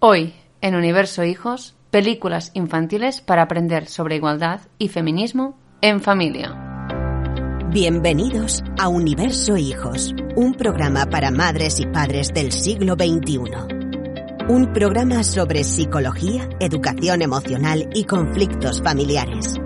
Hoy, 0.00 0.32
en 0.60 0.76
Universo 0.76 1.24
Hijos, 1.24 1.74
películas 1.90 2.52
infantiles 2.54 3.20
para 3.20 3.42
aprender 3.42 3.88
sobre 3.88 4.14
igualdad 4.14 4.60
y 4.78 4.90
feminismo 4.90 5.58
en 5.80 6.00
familia. 6.00 6.54
Bienvenidos 7.72 8.62
a 8.78 8.86
Universo 8.86 9.56
Hijos, 9.56 10.14
un 10.36 10.54
programa 10.54 11.06
para 11.06 11.32
madres 11.32 11.80
y 11.80 11.86
padres 11.86 12.32
del 12.32 12.52
siglo 12.52 12.94
XXI. 12.94 13.40
Un 14.48 14.72
programa 14.72 15.24
sobre 15.24 15.64
psicología, 15.64 16.48
educación 16.60 17.20
emocional 17.20 17.90
y 17.92 18.04
conflictos 18.04 18.80
familiares. 18.80 19.56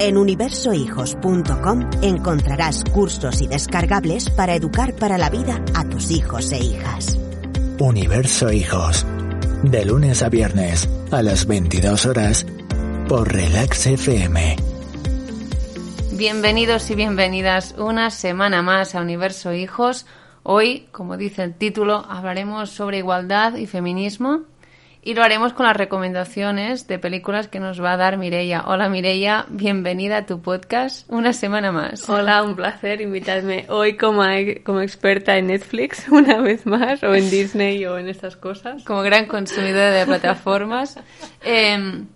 En 0.00 0.16
universohijos.com 0.16 1.90
encontrarás 2.02 2.82
cursos 2.92 3.40
y 3.40 3.46
descargables 3.46 4.30
para 4.30 4.56
educar 4.56 4.94
para 4.96 5.16
la 5.16 5.30
vida 5.30 5.64
a 5.76 5.88
tus 5.88 6.10
hijos 6.10 6.50
e 6.50 6.58
hijas. 6.58 7.16
Universo 7.78 8.50
Hijos. 8.50 9.06
De 9.70 9.82
lunes 9.82 10.22
a 10.22 10.28
viernes 10.28 10.86
a 11.10 11.22
las 11.22 11.46
22 11.46 12.04
horas 12.04 12.46
por 13.08 13.32
Relax 13.32 13.86
FM. 13.86 14.56
Bienvenidos 16.12 16.90
y 16.90 16.94
bienvenidas 16.94 17.74
una 17.78 18.10
semana 18.10 18.60
más 18.60 18.94
a 18.94 19.00
Universo 19.00 19.54
Hijos. 19.54 20.04
Hoy, 20.42 20.86
como 20.92 21.16
dice 21.16 21.44
el 21.44 21.54
título, 21.54 22.04
hablaremos 22.06 22.68
sobre 22.70 22.98
igualdad 22.98 23.56
y 23.56 23.66
feminismo 23.66 24.42
y 25.04 25.12
lo 25.14 25.22
haremos 25.22 25.52
con 25.52 25.66
las 25.66 25.76
recomendaciones 25.76 26.86
de 26.86 26.98
películas 26.98 27.48
que 27.48 27.60
nos 27.60 27.82
va 27.82 27.92
a 27.92 27.96
dar 27.98 28.16
Mireia. 28.16 28.64
Hola 28.66 28.88
Mireia, 28.88 29.44
bienvenida 29.50 30.18
a 30.18 30.26
tu 30.26 30.40
podcast 30.40 31.08
una 31.10 31.34
semana 31.34 31.72
más. 31.72 32.08
Hola, 32.08 32.42
un 32.42 32.56
placer 32.56 33.02
invitarme 33.02 33.66
hoy 33.68 33.98
como, 33.98 34.22
como 34.64 34.80
experta 34.80 35.36
en 35.36 35.48
Netflix 35.48 36.08
una 36.10 36.40
vez 36.40 36.64
más, 36.64 37.02
o 37.02 37.14
en 37.14 37.30
Disney 37.30 37.84
o 37.84 37.98
en 37.98 38.08
estas 38.08 38.36
cosas. 38.36 38.82
Como 38.84 39.02
gran 39.02 39.26
consumidora 39.26 39.90
de 39.90 40.06
plataformas. 40.06 40.98
Em, 41.42 42.06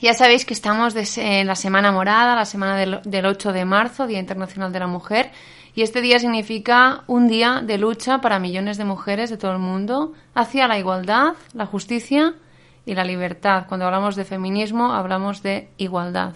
ya 0.00 0.14
sabéis 0.14 0.44
que 0.44 0.54
estamos 0.54 0.94
en 1.18 1.48
la 1.48 1.56
Semana 1.56 1.90
Morada, 1.90 2.36
la 2.36 2.44
semana 2.44 2.76
del, 2.76 3.00
del 3.04 3.26
8 3.26 3.52
de 3.52 3.64
marzo, 3.64 4.06
Día 4.06 4.20
Internacional 4.20 4.72
de 4.72 4.78
la 4.78 4.86
Mujer. 4.86 5.32
Y 5.74 5.82
este 5.82 6.00
día 6.00 6.18
significa 6.18 7.04
un 7.06 7.28
día 7.28 7.62
de 7.64 7.78
lucha 7.78 8.20
para 8.20 8.38
millones 8.38 8.76
de 8.76 8.84
mujeres 8.84 9.30
de 9.30 9.36
todo 9.36 9.52
el 9.52 9.58
mundo 9.58 10.12
hacia 10.34 10.66
la 10.66 10.78
igualdad, 10.78 11.34
la 11.54 11.66
justicia 11.66 12.34
y 12.84 12.94
la 12.94 13.04
libertad. 13.04 13.66
Cuando 13.68 13.86
hablamos 13.86 14.16
de 14.16 14.24
feminismo, 14.24 14.92
hablamos 14.92 15.42
de 15.42 15.68
igualdad. 15.76 16.34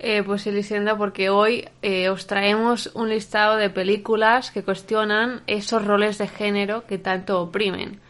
Eh, 0.00 0.22
pues 0.22 0.46
Elisenda, 0.46 0.98
porque 0.98 1.30
hoy 1.30 1.68
eh, 1.80 2.08
os 2.08 2.26
traemos 2.26 2.90
un 2.94 3.08
listado 3.08 3.56
de 3.56 3.70
películas 3.70 4.50
que 4.50 4.62
cuestionan 4.62 5.42
esos 5.46 5.84
roles 5.84 6.18
de 6.18 6.28
género 6.28 6.84
que 6.86 6.98
tanto 6.98 7.40
oprimen. 7.40 8.00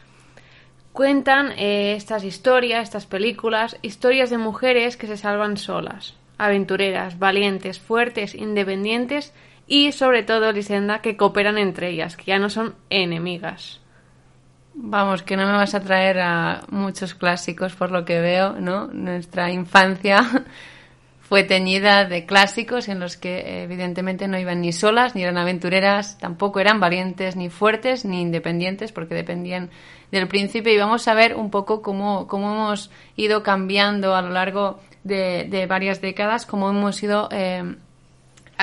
Cuentan 0.92 1.52
eh, 1.56 1.94
estas 1.96 2.24
historias, 2.24 2.84
estas 2.84 3.06
películas, 3.06 3.76
historias 3.82 4.30
de 4.30 4.38
mujeres 4.38 4.96
que 4.96 5.06
se 5.06 5.16
salvan 5.16 5.56
solas, 5.56 6.14
aventureras, 6.38 7.18
valientes, 7.18 7.78
fuertes, 7.78 8.34
independientes 8.34 9.32
y 9.66 9.92
sobre 9.92 10.22
todo, 10.22 10.52
Lisenda, 10.52 11.00
que 11.00 11.16
cooperan 11.16 11.58
entre 11.58 11.90
ellas, 11.90 12.16
que 12.16 12.24
ya 12.24 12.38
no 12.38 12.50
son 12.50 12.74
enemigas. 12.90 13.80
Vamos, 14.74 15.22
que 15.22 15.36
no 15.36 15.46
me 15.46 15.52
vas 15.52 15.74
a 15.74 15.80
traer 15.80 16.18
a 16.18 16.62
muchos 16.68 17.14
clásicos 17.14 17.74
por 17.74 17.92
lo 17.92 18.04
que 18.04 18.20
veo, 18.20 18.54
¿no? 18.60 18.88
Nuestra 18.88 19.50
infancia 19.52 20.24
fue 21.20 21.44
teñida 21.44 22.04
de 22.04 22.26
clásicos 22.26 22.88
en 22.88 22.98
los 22.98 23.16
que 23.16 23.62
evidentemente 23.62 24.26
no 24.26 24.38
iban 24.38 24.60
ni 24.60 24.72
solas, 24.72 25.14
ni 25.14 25.22
eran 25.22 25.38
aventureras, 25.38 26.18
tampoco 26.18 26.60
eran 26.60 26.80
valientes, 26.80 27.36
ni 27.36 27.50
fuertes, 27.50 28.04
ni 28.04 28.20
independientes, 28.20 28.90
porque 28.90 29.14
dependían 29.14 29.70
del 30.10 30.28
príncipe. 30.28 30.74
Y 30.74 30.78
vamos 30.78 31.06
a 31.08 31.14
ver 31.14 31.36
un 31.36 31.50
poco 31.50 31.80
cómo, 31.80 32.26
cómo 32.26 32.52
hemos 32.52 32.90
ido 33.16 33.44
cambiando 33.44 34.14
a 34.14 34.22
lo 34.22 34.30
largo 34.30 34.80
de, 35.04 35.66
varias 35.68 36.00
décadas, 36.00 36.46
cómo 36.46 36.68
hemos 36.68 37.00
ido 37.02 37.28
eh, 37.30 37.76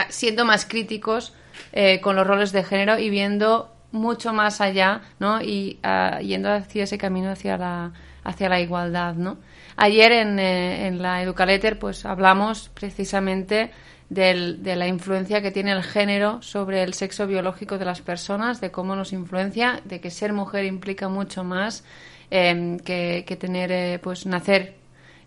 siendo 0.09 0.45
más 0.45 0.65
críticos 0.65 1.33
eh, 1.73 1.99
con 2.01 2.15
los 2.15 2.25
roles 2.25 2.51
de 2.51 2.63
género 2.63 2.97
y 2.99 3.09
viendo 3.09 3.73
mucho 3.91 4.33
más 4.33 4.61
allá, 4.61 5.01
¿no? 5.19 5.41
Y 5.41 5.79
uh, 5.83 6.19
yendo 6.21 6.51
hacia 6.51 6.85
ese 6.85 6.97
camino 6.97 7.29
hacia 7.29 7.57
la, 7.57 7.91
hacia 8.23 8.49
la 8.49 8.59
igualdad, 8.59 9.15
¿no? 9.15 9.37
Ayer 9.75 10.11
en, 10.11 10.39
eh, 10.39 10.87
en 10.87 11.01
la 11.01 11.21
Educaletter, 11.21 11.77
pues 11.77 12.05
hablamos 12.05 12.69
precisamente 12.73 13.71
del, 14.11 14.61
de 14.61 14.75
la 14.75 14.87
influencia 14.87 15.41
que 15.41 15.51
tiene 15.51 15.71
el 15.71 15.83
género 15.83 16.41
sobre 16.41 16.83
el 16.83 16.93
sexo 16.93 17.27
biológico 17.27 17.77
de 17.77 17.85
las 17.85 18.01
personas, 18.01 18.59
de 18.59 18.69
cómo 18.69 18.93
nos 18.95 19.13
influencia, 19.13 19.79
de 19.85 20.01
que 20.01 20.11
ser 20.11 20.33
mujer 20.33 20.65
implica 20.65 21.07
mucho 21.07 21.45
más 21.45 21.85
eh, 22.29 22.77
que, 22.83 23.23
que, 23.25 23.35
tener, 23.37 23.71
eh, 23.71 23.99
pues 24.03 24.25
nacer 24.25 24.75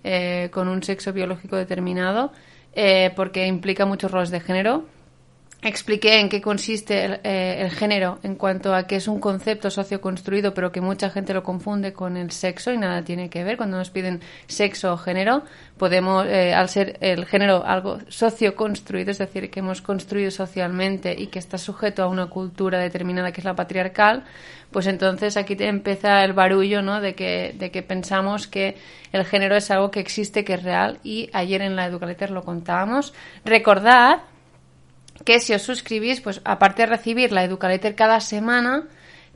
eh, 0.04 0.50
con 0.52 0.68
un 0.68 0.82
sexo 0.82 1.14
biológico 1.14 1.56
determinado 1.56 2.32
eh, 2.74 3.12
porque 3.16 3.46
implica 3.46 3.86
muchos 3.86 4.10
roles 4.10 4.30
de 4.30 4.40
género. 4.40 4.84
Expliqué 5.66 6.20
en 6.20 6.28
qué 6.28 6.42
consiste 6.42 7.06
el, 7.06 7.12
eh, 7.24 7.62
el, 7.62 7.70
género 7.70 8.18
en 8.22 8.34
cuanto 8.34 8.74
a 8.74 8.86
que 8.86 8.96
es 8.96 9.08
un 9.08 9.18
concepto 9.18 9.70
socioconstruido, 9.70 10.52
pero 10.52 10.70
que 10.70 10.82
mucha 10.82 11.08
gente 11.08 11.32
lo 11.32 11.42
confunde 11.42 11.94
con 11.94 12.18
el 12.18 12.32
sexo 12.32 12.70
y 12.70 12.76
nada 12.76 13.02
tiene 13.02 13.30
que 13.30 13.42
ver. 13.44 13.56
Cuando 13.56 13.78
nos 13.78 13.88
piden 13.88 14.20
sexo 14.46 14.92
o 14.92 14.98
género, 14.98 15.42
podemos, 15.78 16.26
eh, 16.26 16.52
al 16.52 16.68
ser 16.68 16.98
el 17.00 17.24
género 17.24 17.64
algo 17.64 17.98
socioconstruido, 18.08 19.10
es 19.10 19.16
decir, 19.16 19.50
que 19.50 19.60
hemos 19.60 19.80
construido 19.80 20.30
socialmente 20.30 21.16
y 21.18 21.28
que 21.28 21.38
está 21.38 21.56
sujeto 21.56 22.02
a 22.02 22.08
una 22.08 22.26
cultura 22.26 22.78
determinada 22.78 23.32
que 23.32 23.40
es 23.40 23.46
la 23.46 23.54
patriarcal, 23.54 24.24
pues 24.70 24.86
entonces 24.86 25.38
aquí 25.38 25.56
empieza 25.60 26.22
el 26.24 26.34
barullo 26.34 26.82
¿no? 26.82 27.00
de, 27.00 27.14
que, 27.14 27.54
de 27.58 27.70
que 27.70 27.82
pensamos 27.82 28.48
que 28.48 28.76
el 29.12 29.24
género 29.24 29.56
es 29.56 29.70
algo 29.70 29.90
que 29.90 30.00
existe, 30.00 30.44
que 30.44 30.52
es 30.54 30.62
real, 30.62 30.98
y 31.02 31.30
ayer 31.32 31.62
en 31.62 31.74
la 31.74 31.86
Educaletter 31.86 32.30
lo 32.30 32.42
contábamos. 32.42 33.14
Recordad 33.46 34.18
que 35.24 35.40
si 35.40 35.54
os 35.54 35.62
suscribís, 35.62 36.20
pues 36.20 36.40
aparte 36.44 36.82
de 36.82 36.86
recibir 36.86 37.32
la 37.32 37.44
Educaletter 37.44 37.94
cada 37.94 38.20
semana, 38.20 38.84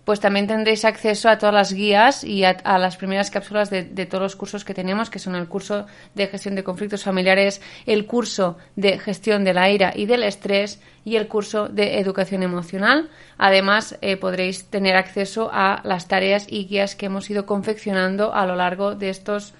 pues 0.09 0.21
también 0.21 0.47
tendréis 0.47 0.87
acceso 0.87 1.29
a 1.29 1.37
todas 1.37 1.55
las 1.55 1.71
guías 1.71 2.25
y 2.25 2.43
a, 2.43 2.57
las 2.79 2.97
primeras 2.97 3.31
cápsulas 3.31 3.69
de, 3.69 3.85
todos 4.07 4.23
los 4.23 4.37
cursos 4.37 4.65
que 4.65 4.73
tenemos, 4.73 5.11
que 5.11 5.19
son 5.19 5.35
el 5.35 5.49
curso 5.49 5.85
de 6.15 6.29
gestión 6.29 6.55
de 6.55 6.65
conflictos 6.65 7.05
familiares, 7.05 7.61
el 7.85 8.07
curso 8.07 8.57
de 8.75 8.99
gestión 8.99 9.45
de 9.45 9.53
la 9.53 9.69
ira 9.69 9.93
y 9.95 10.07
del 10.07 10.23
estrés 10.23 10.81
y 11.05 11.17
el 11.17 11.29
curso 11.29 11.69
de 11.69 11.99
educación 11.99 12.43
emocional. 12.43 13.11
Además, 13.37 13.99
eh, 14.01 14.17
podréis 14.17 14.71
tener 14.71 14.97
acceso 14.97 15.51
a 15.53 15.83
las 15.85 16.09
tareas 16.09 16.47
y 16.49 16.65
guías 16.65 16.97
que 16.97 17.05
hemos 17.05 17.29
ido 17.29 17.45
confeccionando 17.45 18.35
a 18.35 18.47
lo 18.47 18.57
largo 18.57 18.95
de 18.95 19.11
estos 19.11 19.53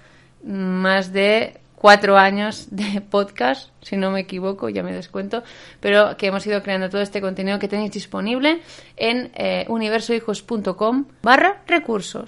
más 0.43 1.13
de 1.13 1.59
cuatro 1.79 2.17
años 2.17 2.67
de 2.71 3.01
podcast, 3.01 3.71
si 3.81 3.97
no 3.97 4.11
me 4.11 4.19
equivoco, 4.19 4.69
ya 4.69 4.83
me 4.83 4.93
descuento, 4.93 5.43
pero 5.79 6.17
que 6.17 6.27
hemos 6.27 6.45
ido 6.45 6.61
creando 6.61 6.89
todo 6.89 7.01
este 7.01 7.21
contenido 7.21 7.57
que 7.57 7.67
tenéis 7.67 7.91
disponible 7.91 8.59
en 8.97 9.31
eh, 9.33 9.65
universohijos.com 9.69 11.05
barra 11.23 11.61
recursos. 11.67 12.25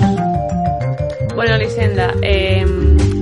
Bueno, 1.36 1.58
Lisenda, 1.58 2.14
eh, 2.22 2.66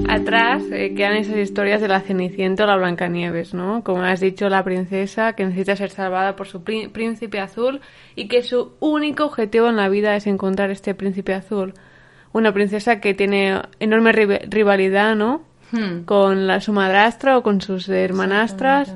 atrás 0.07 0.63
quedan 0.69 1.17
esas 1.17 1.37
historias 1.37 1.81
de 1.81 1.87
la 1.87 2.01
Cenicienta 2.01 2.63
o 2.63 2.67
la 2.67 2.77
Blancanieves, 2.77 3.53
¿no? 3.53 3.83
Como 3.83 4.03
has 4.03 4.19
dicho, 4.19 4.49
la 4.49 4.63
princesa 4.63 5.33
que 5.33 5.45
necesita 5.45 5.75
ser 5.75 5.89
salvada 5.89 6.35
por 6.35 6.47
su 6.47 6.63
príncipe 6.63 7.39
azul 7.39 7.81
y 8.15 8.27
que 8.27 8.43
su 8.43 8.73
único 8.79 9.25
objetivo 9.25 9.67
en 9.67 9.77
la 9.77 9.89
vida 9.89 10.15
es 10.15 10.27
encontrar 10.27 10.69
este 10.69 10.93
príncipe 10.93 11.33
azul. 11.33 11.73
Una 12.33 12.53
princesa 12.53 12.99
que 12.99 13.15
tiene 13.15 13.61
enorme 13.79 14.11
rivalidad, 14.11 15.15
¿no? 15.15 15.48
Hmm. 15.71 16.03
con 16.03 16.47
la, 16.47 16.61
su 16.61 16.73
madrastra 16.73 17.37
o 17.37 17.43
con 17.43 17.61
sus 17.61 17.87
hermanastras. 17.89 18.93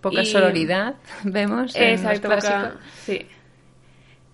Poca 0.00 0.22
y... 0.22 0.26
sororidad, 0.26 0.94
vemos. 1.24 1.74
En 1.76 1.90
Exacto, 1.90 2.28
poca, 2.28 2.74
sí. 3.04 3.26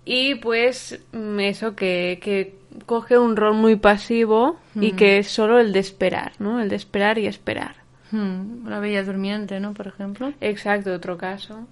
Y 0.05 0.37
pues 0.37 1.01
eso 1.39 1.77
que, 1.77 2.19
que, 2.23 2.57
coge 2.87 3.19
un 3.19 3.37
rol 3.37 3.55
muy 3.55 3.77
pasivo 3.77 4.59
hmm. 4.75 4.83
y 4.83 4.93
que 4.93 5.19
es 5.19 5.29
solo 5.29 5.59
el 5.59 5.73
de 5.73 5.81
esperar, 5.81 6.33
¿no? 6.39 6.61
El 6.61 6.69
de 6.69 6.77
esperar 6.77 7.19
y 7.19 7.27
esperar. 7.27 7.75
Hmm. 8.11 8.67
La 8.69 8.79
bella 8.79 9.03
durmiente, 9.03 9.61
¿no? 9.61 9.75
Por 9.75 9.89
ejemplo. 9.89 10.33
Exacto, 10.41 10.93
otro 10.93 11.19
caso. 11.19 11.67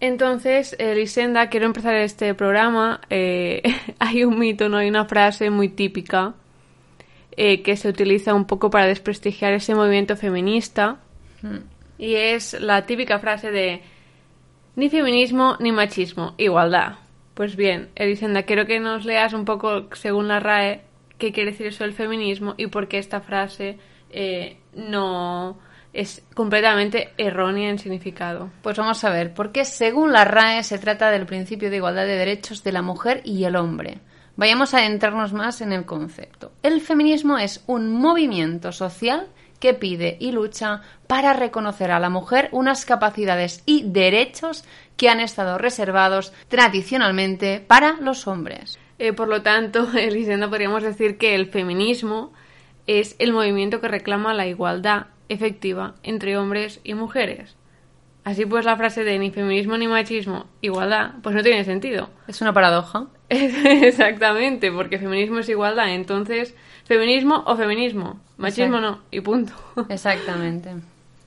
Entonces, 0.00 0.74
Elisenda, 0.78 1.48
quiero 1.50 1.66
empezar 1.66 1.94
este 1.94 2.34
programa. 2.34 3.00
Eh, 3.10 3.62
hay 3.98 4.24
un 4.24 4.38
mito, 4.38 4.68
¿no? 4.68 4.78
Hay 4.78 4.88
una 4.88 5.04
frase 5.04 5.50
muy 5.50 5.68
típica 5.68 6.34
eh, 7.36 7.62
que 7.62 7.76
se 7.76 7.88
utiliza 7.88 8.34
un 8.34 8.44
poco 8.44 8.70
para 8.70 8.86
desprestigiar 8.86 9.52
ese 9.52 9.74
movimiento 9.74 10.16
feminista. 10.16 10.98
Mm. 11.42 11.58
Y 11.98 12.14
es 12.14 12.58
la 12.60 12.86
típica 12.86 13.18
frase 13.18 13.50
de 13.50 13.82
ni 14.76 14.88
feminismo 14.88 15.56
ni 15.60 15.72
machismo, 15.72 16.34
igualdad. 16.38 16.94
Pues 17.34 17.56
bien, 17.56 17.90
Elisenda, 17.94 18.42
quiero 18.42 18.66
que 18.66 18.80
nos 18.80 19.04
leas 19.04 19.32
un 19.32 19.44
poco, 19.44 19.88
según 19.92 20.28
la 20.28 20.40
RAE, 20.40 20.82
qué 21.18 21.32
quiere 21.32 21.52
decir 21.52 21.68
eso 21.68 21.84
del 21.84 21.92
feminismo 21.92 22.54
y 22.56 22.66
por 22.66 22.88
qué 22.88 22.98
esta 22.98 23.20
frase 23.20 23.78
eh, 24.10 24.56
no 24.74 25.58
es 25.92 26.24
completamente 26.34 27.10
errónea 27.16 27.70
en 27.70 27.78
significado. 27.78 28.50
Pues 28.62 28.76
vamos 28.76 29.02
a 29.04 29.10
ver, 29.10 29.34
porque 29.34 29.64
según 29.64 30.12
la 30.12 30.24
RAE 30.24 30.62
se 30.62 30.78
trata 30.78 31.10
del 31.10 31.26
principio 31.26 31.70
de 31.70 31.76
igualdad 31.76 32.06
de 32.06 32.16
derechos 32.16 32.62
de 32.62 32.72
la 32.72 32.82
mujer 32.82 33.22
y 33.24 33.44
el 33.44 33.56
hombre 33.56 34.00
Vayamos 34.40 34.72
a 34.72 34.78
adentrarnos 34.78 35.34
más 35.34 35.60
en 35.60 35.70
el 35.70 35.84
concepto. 35.84 36.50
El 36.62 36.80
feminismo 36.80 37.36
es 37.36 37.62
un 37.66 37.92
movimiento 37.92 38.72
social 38.72 39.26
que 39.58 39.74
pide 39.74 40.16
y 40.18 40.32
lucha 40.32 40.80
para 41.06 41.34
reconocer 41.34 41.90
a 41.90 42.00
la 42.00 42.08
mujer 42.08 42.48
unas 42.50 42.86
capacidades 42.86 43.62
y 43.66 43.82
derechos 43.82 44.64
que 44.96 45.10
han 45.10 45.20
estado 45.20 45.58
reservados 45.58 46.32
tradicionalmente 46.48 47.60
para 47.60 47.98
los 48.00 48.26
hombres. 48.26 48.78
Eh, 48.98 49.12
por 49.12 49.28
lo 49.28 49.42
tanto, 49.42 49.86
Elisenda, 49.94 50.48
podríamos 50.48 50.84
decir 50.84 51.18
que 51.18 51.34
el 51.34 51.50
feminismo 51.50 52.32
es 52.86 53.16
el 53.18 53.34
movimiento 53.34 53.82
que 53.82 53.88
reclama 53.88 54.32
la 54.32 54.46
igualdad 54.46 55.08
efectiva 55.28 55.96
entre 56.02 56.38
hombres 56.38 56.80
y 56.82 56.94
mujeres. 56.94 57.56
Así 58.24 58.46
pues, 58.46 58.64
la 58.64 58.78
frase 58.78 59.04
de 59.04 59.18
ni 59.18 59.32
feminismo 59.32 59.76
ni 59.76 59.86
machismo, 59.86 60.46
igualdad, 60.62 61.16
pues 61.22 61.34
no 61.34 61.42
tiene 61.42 61.62
sentido. 61.64 62.08
Es 62.26 62.40
una 62.40 62.54
paradoja. 62.54 63.08
Exactamente, 63.86 64.72
porque 64.72 64.98
feminismo 64.98 65.38
es 65.38 65.48
igualdad. 65.48 65.94
Entonces, 65.94 66.52
feminismo 66.84 67.44
o 67.46 67.56
feminismo, 67.56 68.18
machismo 68.36 68.80
no, 68.80 69.02
y 69.12 69.20
punto. 69.20 69.52
Exactamente. 69.88 70.70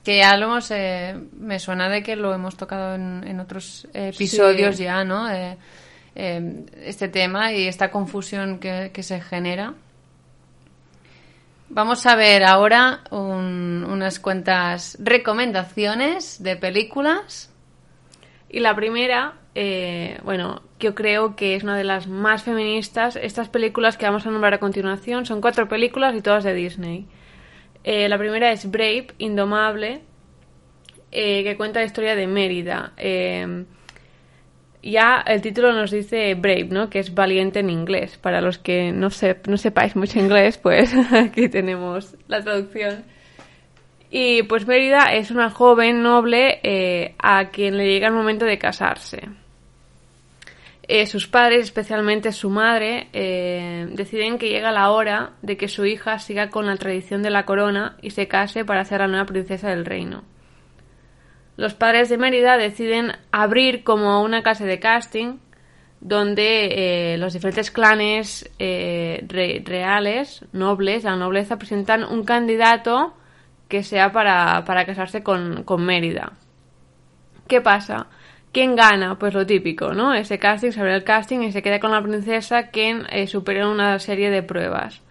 Que 0.04 0.18
ya 0.18 0.36
lo 0.36 0.48
hemos, 0.48 0.70
eh, 0.72 1.18
me 1.40 1.60
suena 1.60 1.88
de 1.88 2.04
que 2.04 2.18
lo 2.18 2.34
hemos 2.34 2.58
tocado 2.58 2.96
en, 2.96 3.40
otros 3.40 3.88
episodios 3.94 4.78
ya, 4.78 5.06
¿no? 5.06 5.32
Eh, 5.32 5.56
eh, 6.16 6.66
este 6.84 7.08
tema 7.08 7.54
y 7.54 7.68
esta 7.70 7.90
confusión 7.90 8.60
que, 8.60 8.92
que 8.94 9.02
se 9.02 9.22
genera. 9.22 9.74
Vamos 11.70 12.06
a 12.06 12.16
ver 12.16 12.44
ahora 12.44 13.00
unas 13.12 14.20
cuantas 14.20 14.98
recomendaciones 15.00 16.44
de 16.44 16.58
películas. 16.58 17.50
Y 18.54 18.60
la 18.60 18.76
primera, 18.76 19.34
eh, 19.56 20.20
bueno, 20.24 20.62
yo 20.80 20.94
creo 20.94 21.36
que 21.36 21.56
es 21.56 21.64
una 21.64 21.76
de 21.76 21.84
las 21.84 22.08
más 22.08 22.44
feministas. 22.44 23.16
Estas 23.16 23.50
películas 23.50 23.98
que 23.98 24.06
vamos 24.06 24.28
a 24.28 24.30
nombrar 24.30 24.54
a 24.54 24.60
continuación 24.60 25.26
son 25.26 25.42
cuatro 25.42 25.68
películas 25.68 26.16
y 26.16 26.22
todas 26.22 26.44
de 26.44 26.54
Disney. 26.54 27.08
Eh, 27.84 28.08
la 28.08 28.20
primera 28.20 28.52
es 28.52 28.70
Brave, 28.70 29.08
Indomable, 29.18 30.02
eh, 31.12 31.44
que 31.44 31.58
cuenta 31.58 31.80
la 31.80 31.88
historia 31.88 32.16
de 32.16 32.28
Mérida 32.28 32.94
ya 34.84 35.24
el 35.26 35.42
título 35.42 35.72
nos 35.72 35.92
dice 35.92 36.36
Brave, 36.36 36.68
¿no? 36.70 36.90
Que 36.90 37.00
es 37.00 37.14
valiente 37.16 37.62
en 37.62 37.70
inglés. 37.70 38.18
Para 38.18 38.42
los 38.42 38.60
que 38.60 38.92
no, 38.92 39.08
no 39.48 39.58
sepáis 39.58 39.96
mucho 39.96 40.20
inglés, 40.20 40.58
pues 40.58 40.94
aquí 41.14 41.50
tenemos 41.50 42.16
la 42.28 42.44
traducción. 42.44 43.06
Y 44.16 44.44
pues 44.44 44.68
Mérida 44.68 45.14
es 45.14 45.32
una 45.32 45.50
joven 45.50 46.04
noble 46.04 46.60
eh, 46.62 47.16
a 47.18 47.50
quien 47.50 47.78
le 47.78 47.88
llega 47.88 48.08
el 48.08 48.14
momento 48.14 48.46
de 48.46 48.60
casarse. 48.60 49.30
Eh, 50.88 51.08
sus 51.08 51.28
padres, 51.28 51.64
especialmente 51.64 52.32
su 52.32 52.50
madre, 52.50 53.08
eh, 53.14 53.88
deciden 53.92 54.38
que 54.38 54.50
llega 54.50 54.72
la 54.72 54.92
hora 54.92 55.32
de 55.42 55.58
que 55.58 55.68
su 55.68 55.86
hija 55.86 56.20
siga 56.20 56.50
con 56.50 56.68
la 56.68 56.76
tradición 56.76 57.24
de 57.24 57.32
la 57.32 57.46
corona 57.46 57.98
y 58.02 58.12
se 58.12 58.28
case 58.28 58.66
para 58.66 58.86
ser 58.86 59.00
la 59.00 59.08
nueva 59.08 59.26
princesa 59.26 59.70
del 59.70 59.86
reino 59.86 60.24
los 61.56 61.74
padres 61.74 62.10
de 62.10 62.18
Mérida 62.18 62.58
deciden 62.58 63.14
abrir 63.32 63.84
como 63.84 64.22
una 64.24 64.42
casa 64.42 64.66
de 64.66 64.80
casting 64.80 65.38
donde 66.02 67.14
eh, 67.14 67.18
los 67.18 67.34
diferentes 67.34 67.72
clanes 67.72 68.50
eh, 68.60 69.26
reales, 69.64 70.44
nobles, 70.52 71.04
la 71.06 71.16
nobleza, 71.16 71.58
presentan 71.58 72.04
un 72.04 72.26
candidato 72.26 73.14
que 73.74 73.82
sea 73.82 74.12
para, 74.12 74.86
casarse 74.86 75.24
con, 75.24 75.66
Mérida. 75.80 76.34
¿Qué 77.48 77.60
pasa? 77.60 78.06
¿Quién 78.52 78.76
gana? 78.76 79.18
Pues 79.18 79.34
lo 79.34 79.48
típico, 79.48 79.94
¿no? 79.94 80.14
Ese 80.14 80.38
casting, 80.38 80.70
se 80.70 80.80
abre 80.80 80.94
el 80.94 81.04
casting 81.04 81.40
y 81.40 81.52
se 81.52 81.64
queda 81.64 81.80
con 81.80 81.90
la 81.90 82.04
princesa 82.04 82.68
quien 82.68 83.08
eh, 83.10 83.26
supera 83.26 83.68
una 83.68 83.98
serie 83.98 84.30
de 84.30 84.44
pruebas. 84.44 85.02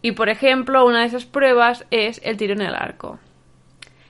Y 0.00 0.12
por 0.12 0.30
ejemplo, 0.30 0.86
una 0.86 1.00
de 1.00 1.08
esas 1.08 1.26
pruebas 1.26 1.84
es 1.90 2.22
el 2.24 2.38
tiro 2.38 2.54
en 2.54 2.62
el 2.62 2.74
arco. 2.74 3.18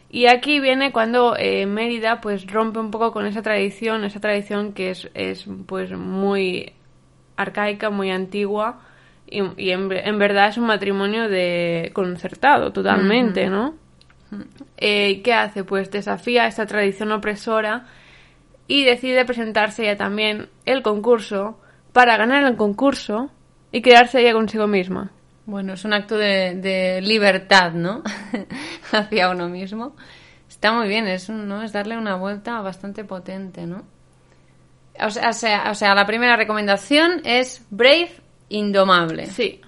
Y 0.09 0.29
aquí 0.29 0.61
viene 0.61 0.93
cuando 0.93 1.35
eh, 1.37 1.67
Mérida 1.67 2.21
pues 2.21 2.47
rompe 2.47 2.79
un 2.79 2.93
poco 2.93 3.11
con 3.11 3.27
esa 3.27 3.43
tradición, 3.43 4.05
esa 4.05 4.21
tradición 4.21 4.73
que 4.73 4.91
es, 4.91 5.11
es 5.15 5.47
pues 5.67 5.91
muy 5.91 6.75
arcaica, 7.37 7.91
muy 7.91 8.13
antigua 8.13 8.83
y, 9.31 9.71
en, 9.71 10.19
verdad 10.19 10.49
es 10.49 10.59
un 10.59 10.67
matrimonio 10.67 11.29
de 11.29 11.91
concertado 11.93 12.73
totalmente, 12.73 13.49
¿no? 13.49 13.75
Eh, 14.77 15.23
¿Qué 15.23 15.33
hace? 15.33 15.65
Pues 15.65 15.91
desafía 15.91 16.47
esta 16.47 16.67
tradición 16.67 17.13
opresora 17.13 17.87
y 18.67 18.85
decide 18.85 19.25
presentarse 19.25 19.85
ella 19.85 19.97
también 19.97 20.49
el 20.67 20.83
concurso 20.83 21.59
para 21.93 22.17
ganar 22.17 22.45
el 22.45 22.57
concurso 22.57 23.31
y 23.73 23.83
quedarse 23.83 24.21
ella 24.21 24.33
consigo 24.33 24.67
misma. 24.67 25.11
Bueno, 25.47 25.73
es 25.73 25.85
un 25.85 25.95
acto 25.95 26.17
de, 26.17 27.01
libertad, 27.03 27.73
¿no? 27.73 28.03
Hacia 28.93 29.31
uno 29.31 29.49
mismo. 29.49 29.97
Está 30.49 30.73
muy 30.73 30.89
bien, 30.89 31.07
es, 31.07 31.31
¿no? 31.31 31.63
es 31.63 31.73
darle 31.73 31.97
una 31.97 32.17
vuelta 32.17 32.61
bastante 32.61 33.05
potente, 33.05 33.67
¿no? 33.67 33.85
O 35.01 35.11
sea, 35.11 35.71
o 35.71 35.75
sea, 35.75 35.95
la 35.95 36.07
primera 36.07 36.37
recomendación 36.37 37.21
es 37.25 37.65
Brave 37.71 38.11
Indomable. 38.49 39.27
Sí. 39.27 39.61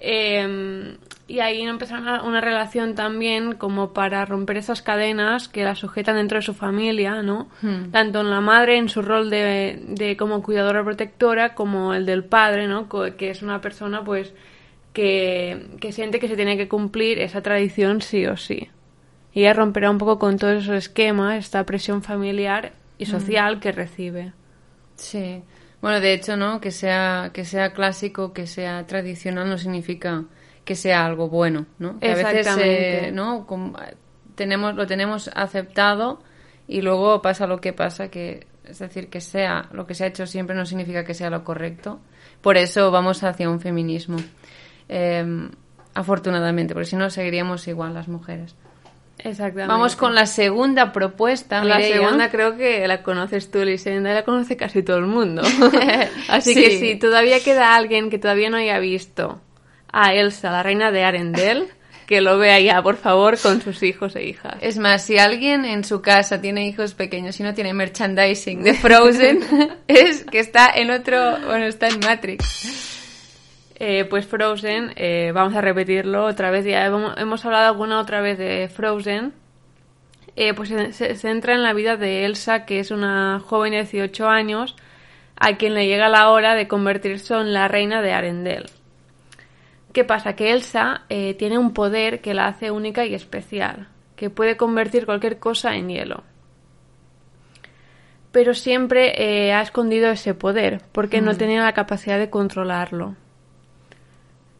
Em, 0.00 0.96
y 1.28 1.40
ahí 1.40 1.62
empezar 1.62 2.00
una, 2.24 2.40
relación 2.40 2.94
también 2.94 3.54
como 3.54 3.92
para 3.92 4.24
romper 4.24 4.56
esas 4.56 4.82
cadenas 4.82 5.48
que 5.48 5.64
la 5.64 5.74
sujetan 5.74 6.16
dentro 6.16 6.38
de 6.38 6.42
su 6.42 6.54
familia, 6.54 7.22
¿no? 7.22 7.48
Hmm. 7.62 7.90
Tanto 7.90 8.20
en 8.20 8.30
la 8.30 8.40
madre 8.40 8.76
en 8.76 8.88
su 8.88 9.02
rol 9.02 9.30
de, 9.30 9.80
de 9.86 10.16
como 10.16 10.42
cuidadora 10.42 10.84
protectora 10.84 11.54
como 11.54 11.94
el 11.94 12.04
del 12.04 12.24
padre, 12.24 12.66
¿no? 12.66 12.88
Que 12.88 13.30
es 13.30 13.42
una 13.42 13.60
persona 13.60 14.02
pues 14.04 14.34
que, 14.92 15.88
siente 15.92 16.20
que 16.20 16.28
se 16.28 16.36
tiene 16.36 16.56
que 16.56 16.68
cumplir 16.68 17.18
esa 17.18 17.42
tradición 17.42 18.02
sí 18.02 18.26
o 18.26 18.36
sí. 18.36 18.68
Y 19.32 19.40
ella 19.40 19.54
romperá 19.54 19.90
un 19.90 19.98
poco 19.98 20.18
con 20.18 20.38
todos 20.38 20.62
esos 20.62 20.76
esquemas, 20.76 21.38
esta 21.38 21.64
presión 21.64 22.02
familiar 22.02 22.72
y 22.98 23.06
social 23.06 23.60
que 23.60 23.72
recibe. 23.72 24.32
Sí. 24.96 25.42
Bueno, 25.82 26.00
de 26.00 26.14
hecho, 26.14 26.36
¿no? 26.36 26.60
Que 26.60 26.70
sea, 26.70 27.30
que 27.34 27.44
sea 27.44 27.72
clásico, 27.72 28.32
que 28.32 28.46
sea 28.46 28.86
tradicional, 28.86 29.50
no 29.50 29.58
significa 29.58 30.24
que 30.64 30.76
sea 30.76 31.04
algo 31.04 31.28
bueno, 31.28 31.66
¿no? 31.80 31.98
Que 31.98 32.12
a 32.12 32.14
veces, 32.14 32.56
eh, 32.60 33.10
¿no? 33.12 33.46
tenemos, 34.36 34.76
lo 34.76 34.86
tenemos 34.86 35.28
aceptado 35.34 36.22
y 36.68 36.82
luego 36.82 37.20
pasa 37.20 37.48
lo 37.48 37.60
que 37.60 37.72
pasa, 37.72 38.08
que 38.08 38.46
es 38.64 38.78
decir, 38.78 39.08
que 39.08 39.20
sea 39.20 39.68
lo 39.72 39.84
que 39.84 39.94
se 39.94 40.04
ha 40.04 40.06
hecho 40.06 40.24
siempre 40.24 40.54
no 40.54 40.64
significa 40.66 41.04
que 41.04 41.14
sea 41.14 41.30
lo 41.30 41.42
correcto. 41.42 42.00
Por 42.40 42.56
eso 42.56 42.92
vamos 42.92 43.24
hacia 43.24 43.50
un 43.50 43.60
feminismo. 43.60 44.18
Em, 44.88 45.50
afortunadamente, 45.94 46.74
porque 46.74 46.88
si 46.88 46.96
no 46.96 47.10
seguiríamos 47.10 47.66
igual 47.66 47.92
las 47.92 48.06
mujeres. 48.06 48.54
Exactamente. 49.24 49.72
Vamos 49.72 49.96
con 49.96 50.14
la 50.14 50.26
segunda 50.26 50.92
propuesta. 50.92 51.62
La 51.62 51.80
segunda 51.80 52.30
creo 52.30 52.56
que 52.56 52.86
la 52.88 53.02
conoces 53.02 53.50
tú, 53.50 53.64
Lisenda, 53.64 54.12
la 54.12 54.24
conoce 54.24 54.56
casi 54.56 54.82
todo 54.82 54.98
el 54.98 55.06
mundo. 55.06 55.42
Así 56.28 56.54
que 56.54 56.78
si 56.80 56.96
todavía 56.96 57.40
queda 57.40 57.76
alguien 57.76 58.10
que 58.10 58.18
todavía 58.18 58.50
no 58.50 58.56
haya 58.56 58.78
visto 58.78 59.40
a 59.92 60.14
Elsa, 60.14 60.50
la 60.50 60.62
reina 60.62 60.90
de 60.90 61.04
Arendelle, 61.04 61.66
que 62.06 62.20
lo 62.20 62.38
vea 62.38 62.58
ya, 62.58 62.82
por 62.82 62.96
favor, 62.96 63.38
con 63.38 63.62
sus 63.62 63.82
hijos 63.82 64.16
e 64.16 64.24
hijas. 64.24 64.56
Es 64.60 64.78
más, 64.78 65.04
si 65.04 65.18
alguien 65.18 65.64
en 65.64 65.84
su 65.84 66.02
casa 66.02 66.40
tiene 66.40 66.66
hijos 66.66 66.94
pequeños 66.94 67.38
y 67.38 67.42
no 67.42 67.54
tiene 67.54 67.72
merchandising 67.74 68.62
de 68.62 68.74
Frozen, 68.74 69.40
es 69.86 70.24
que 70.24 70.40
está 70.40 70.70
en 70.74 70.90
otro, 70.90 71.38
bueno, 71.46 71.66
está 71.66 71.88
en 71.88 72.00
Matrix. 72.00 72.91
Eh, 73.84 74.04
pues 74.04 74.26
Frozen, 74.26 74.92
eh, 74.94 75.32
vamos 75.34 75.56
a 75.56 75.60
repetirlo 75.60 76.26
otra 76.26 76.52
vez, 76.52 76.64
ya 76.64 76.86
hemos, 76.86 77.44
hablado 77.44 77.66
alguna 77.66 77.98
otra 77.98 78.20
vez 78.20 78.38
de 78.38 78.68
Frozen, 78.68 79.32
eh, 80.36 80.54
pues 80.54 80.68
se, 80.68 81.16
centra 81.16 81.54
en 81.54 81.64
la 81.64 81.72
vida 81.72 81.96
de 81.96 82.24
Elsa, 82.24 82.64
que 82.64 82.78
es 82.78 82.92
una 82.92 83.40
joven 83.44 83.72
de 83.72 83.78
18 83.78 84.28
años, 84.28 84.76
a 85.34 85.56
quien 85.56 85.74
le 85.74 85.88
llega 85.88 86.08
la 86.08 86.30
hora 86.30 86.54
de 86.54 86.68
convertirse 86.68 87.34
en 87.34 87.52
la 87.52 87.66
reina 87.66 88.02
de 88.02 88.12
Arendelle. 88.12 88.70
¿Qué 89.92 90.04
pasa? 90.04 90.36
Que 90.36 90.52
Elsa 90.52 91.02
tiene 91.08 91.58
un 91.58 91.74
poder 91.74 92.20
que 92.20 92.34
la 92.34 92.46
hace 92.46 92.70
única 92.70 93.04
y 93.04 93.14
especial, 93.14 93.88
que 94.14 94.30
puede 94.30 94.56
convertir 94.56 95.06
cualquier 95.06 95.40
cosa 95.40 95.74
en 95.74 95.88
hielo. 95.88 96.22
Pero 98.30 98.54
siempre 98.54 99.52
ha 99.52 99.60
escondido 99.60 100.08
ese 100.08 100.34
poder, 100.34 100.82
porque 100.92 101.20
no 101.20 101.36
tenía 101.36 101.64
la 101.64 101.74
capacidad 101.74 102.20
de 102.20 102.30
controlarlo. 102.30 103.16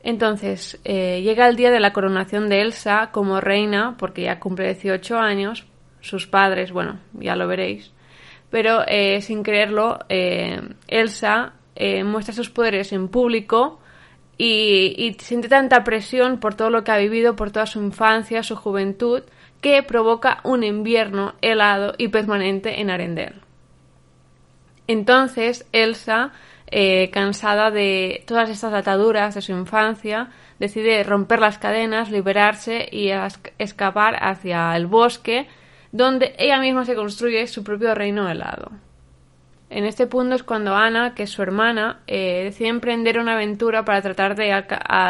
Entonces, 0.02 0.80
eh, 0.84 1.22
llega 1.22 1.48
el 1.48 1.56
día 1.56 1.70
de 1.70 1.78
la 1.78 1.92
coronación 1.92 2.48
de 2.48 2.60
Elsa 2.60 3.10
como 3.12 3.40
reina, 3.40 3.96
porque 3.98 4.22
ya 4.22 4.40
cumple 4.40 4.66
18 4.74 5.16
años, 5.18 5.66
sus 6.00 6.26
padres, 6.26 6.72
bueno, 6.72 6.98
ya 7.12 7.36
lo 7.36 7.46
veréis, 7.46 7.92
pero 8.50 8.82
eh, 8.88 9.20
sin 9.22 9.42
creerlo, 9.42 10.00
eh, 10.08 10.60
Elsa 10.88 11.54
muestra 12.04 12.34
sus 12.34 12.50
poderes 12.50 12.92
en 12.92 13.08
público 13.08 13.80
y, 14.38 14.94
y, 14.96 15.14
siente 15.14 15.48
tanta 15.48 15.82
presión 15.82 16.38
por 16.38 16.54
todo 16.54 16.70
lo 16.70 16.84
que 16.84 16.92
ha 16.92 16.98
vivido, 16.98 17.34
por 17.34 17.50
toda 17.50 17.66
su 17.66 17.82
infancia, 17.82 18.44
su 18.44 18.54
juventud, 18.54 19.22
que 19.60 19.82
provoca 19.82 20.40
un 20.44 20.62
invierno 20.62 21.34
helado 21.40 21.94
y 21.98 22.08
permanente 22.08 22.80
en 22.80 22.90
Arendelle. 22.90 23.40
Entonces, 24.86 25.66
Elsa 25.72 26.32
eh, 26.74 27.10
cansada 27.10 27.70
de 27.70 28.24
todas 28.26 28.48
estas 28.48 28.72
ataduras 28.72 29.34
de 29.34 29.42
su 29.42 29.52
infancia, 29.52 30.30
decide 30.58 31.04
romper 31.04 31.38
las 31.38 31.58
cadenas, 31.58 32.10
liberarse 32.10 32.88
y 32.90 33.10
escapar 33.58 34.16
hacia 34.20 34.74
el 34.74 34.86
bosque, 34.86 35.48
donde 35.92 36.34
ella 36.38 36.58
misma 36.60 36.86
se 36.86 36.94
construye 36.94 37.46
su 37.46 37.62
propio 37.62 37.94
reino 37.94 38.26
helado. 38.26 38.70
En 39.68 39.84
este 39.84 40.06
punto 40.06 40.34
es 40.34 40.42
cuando 40.42 40.74
Ana, 40.74 41.14
que 41.14 41.24
es 41.24 41.30
su 41.30 41.42
hermana, 41.42 42.00
eh, 42.06 42.44
decide 42.44 42.68
emprender 42.68 43.18
una 43.18 43.34
aventura 43.34 43.84
para 43.84 44.00
tratar 44.00 44.34
de, 44.34 44.64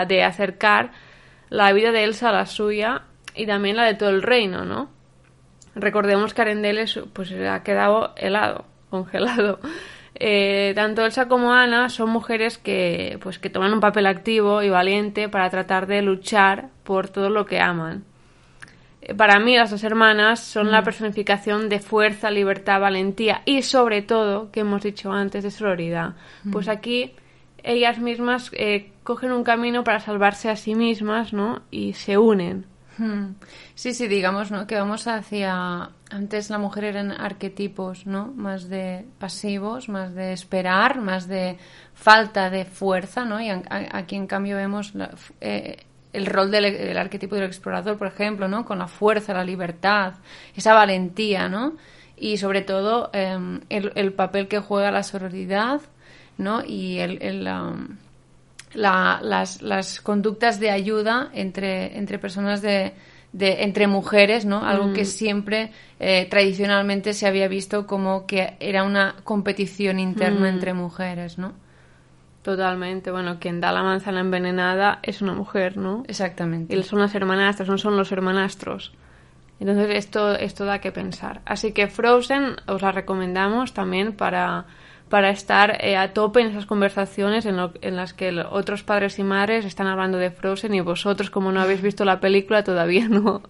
de 0.08 0.24
acercar 0.24 0.90
la 1.48 1.72
vida 1.72 1.92
de 1.92 2.02
Elsa 2.02 2.30
a 2.30 2.32
la 2.32 2.46
suya 2.46 3.02
y 3.36 3.46
también 3.46 3.76
la 3.76 3.84
de 3.84 3.94
todo 3.94 4.10
el 4.10 4.22
reino, 4.22 4.64
¿no? 4.64 4.90
Recordemos 5.76 6.34
que 6.34 6.42
Arendelle 6.42 6.86
pues, 7.12 7.30
ha 7.32 7.62
quedado 7.62 8.14
helado, 8.16 8.64
congelado. 8.90 9.60
Eh, 10.24 10.72
tanto 10.76 11.04
Elsa 11.04 11.26
como 11.26 11.52
Ana 11.52 11.88
son 11.88 12.10
mujeres 12.10 12.56
que, 12.56 13.18
pues, 13.20 13.40
que 13.40 13.50
toman 13.50 13.72
un 13.72 13.80
papel 13.80 14.06
activo 14.06 14.62
y 14.62 14.70
valiente 14.70 15.28
para 15.28 15.50
tratar 15.50 15.88
de 15.88 16.00
luchar 16.00 16.68
por 16.84 17.08
todo 17.08 17.28
lo 17.28 17.44
que 17.44 17.58
aman. 17.58 18.04
Eh, 19.00 19.14
para 19.14 19.40
mí 19.40 19.56
las 19.56 19.72
dos 19.72 19.82
hermanas 19.82 20.38
son 20.38 20.70
la 20.70 20.80
mm. 20.80 20.84
personificación 20.84 21.68
de 21.68 21.80
fuerza, 21.80 22.30
libertad, 22.30 22.80
valentía 22.80 23.42
y 23.46 23.62
sobre 23.62 24.00
todo, 24.00 24.52
que 24.52 24.60
hemos 24.60 24.84
dicho 24.84 25.10
antes, 25.10 25.42
de 25.42 25.50
sororidad. 25.50 26.14
Pues 26.52 26.68
mm. 26.68 26.70
aquí 26.70 27.14
ellas 27.64 27.98
mismas 27.98 28.50
eh, 28.52 28.92
cogen 29.02 29.32
un 29.32 29.42
camino 29.42 29.82
para 29.82 29.98
salvarse 29.98 30.48
a 30.50 30.54
sí 30.54 30.76
mismas, 30.76 31.32
¿no? 31.32 31.62
Y 31.72 31.94
se 31.94 32.16
unen. 32.16 32.66
Hmm. 32.96 33.34
Sí, 33.74 33.92
sí, 33.92 34.06
digamos, 34.06 34.52
¿no? 34.52 34.68
Que 34.68 34.76
vamos 34.76 35.08
hacia... 35.08 35.90
Antes 36.12 36.50
la 36.50 36.58
mujer 36.58 36.84
eran 36.84 37.10
arquetipos, 37.10 38.06
¿no? 38.06 38.26
Más 38.36 38.68
de 38.68 39.06
pasivos, 39.18 39.88
más 39.88 40.14
de 40.14 40.34
esperar, 40.34 41.00
más 41.00 41.26
de 41.26 41.56
falta 41.94 42.50
de 42.50 42.66
fuerza, 42.66 43.24
¿no? 43.24 43.40
Y 43.40 43.48
aquí, 43.48 44.16
en 44.16 44.26
cambio, 44.26 44.56
vemos 44.56 44.92
eh, 45.40 45.78
el 46.12 46.26
rol 46.26 46.50
del, 46.50 46.98
arquetipo 46.98 47.34
del 47.34 47.46
explorador, 47.46 47.96
por 47.96 48.08
ejemplo, 48.08 48.46
¿no? 48.46 48.66
Con 48.66 48.78
la 48.78 48.88
fuerza, 48.88 49.32
la 49.32 49.42
libertad, 49.42 50.16
esa 50.54 50.74
valentía, 50.74 51.48
¿no? 51.48 51.78
Y 52.14 52.36
sobre 52.36 52.60
todo 52.60 53.08
em, 53.14 53.62
el, 53.70 54.12
papel 54.12 54.48
que 54.48 54.58
juega 54.58 54.90
la 54.90 55.02
sororidad, 55.02 55.80
¿no? 56.36 56.62
Y 56.62 56.98
el... 56.98 57.48
Um, 57.48 57.96
las, 58.74 59.60
las, 59.60 60.00
conductas 60.00 60.58
de 60.58 60.70
ayuda 60.70 61.30
entre, 61.34 61.98
entre 61.98 62.18
personas 62.18 62.62
de, 62.62 62.94
de, 63.32 63.62
entre 63.64 63.86
mujeres, 63.86 64.44
¿no? 64.44 64.64
Algo 64.64 64.92
que 64.92 65.02
mm. 65.02 65.06
siempre 65.06 65.72
eh, 66.00 66.26
tradicionalmente 66.28 67.14
se 67.14 67.26
había 67.26 67.48
visto 67.48 67.86
como 67.86 68.26
que 68.26 68.56
era 68.60 68.84
una 68.84 69.16
competición 69.24 69.98
interna 69.98 70.40
mm. 70.40 70.54
entre 70.54 70.74
mujeres, 70.74 71.38
¿no? 71.38 71.52
Totalmente. 72.42 73.10
Bueno, 73.10 73.38
quien 73.38 73.60
da 73.60 73.72
la 73.72 73.82
manzana 73.82 74.20
envenenada 74.20 74.98
es 75.02 75.22
una 75.22 75.32
mujer, 75.32 75.76
¿no? 75.76 76.02
Exactamente. 76.08 76.76
Y 76.76 76.82
son 76.82 76.98
las 76.98 77.14
hermanastras, 77.14 77.68
no 77.68 77.78
son 77.78 77.96
los 77.96 78.10
hermanastros. 78.10 78.92
Entonces 79.60 79.94
esto, 79.94 80.34
esto 80.34 80.64
da 80.64 80.80
que 80.80 80.90
pensar. 80.90 81.40
Así 81.44 81.72
que 81.72 81.86
Frozen 81.86 82.56
os 82.66 82.82
la 82.82 82.90
recomendamos 82.90 83.72
también 83.72 84.12
para 84.12 84.66
para 85.12 85.28
estar 85.28 85.76
eh, 85.84 85.98
a 85.98 86.14
tope 86.14 86.40
en 86.40 86.46
esas 86.46 86.64
conversaciones 86.64 87.44
en, 87.44 87.58
en 87.82 87.96
las 87.96 88.14
que 88.14 88.30
otros 88.48 88.82
padres 88.82 89.18
y 89.18 89.22
madres 89.22 89.66
están 89.66 89.86
hablando 89.86 90.16
de 90.16 90.30
Frozen 90.30 90.72
y 90.72 90.80
vosotros, 90.80 91.28
como 91.28 91.52
no 91.52 91.60
habéis 91.60 91.82
visto 91.82 92.06
la 92.06 92.18
película, 92.18 92.64
todavía 92.64 93.08
no. 93.08 93.42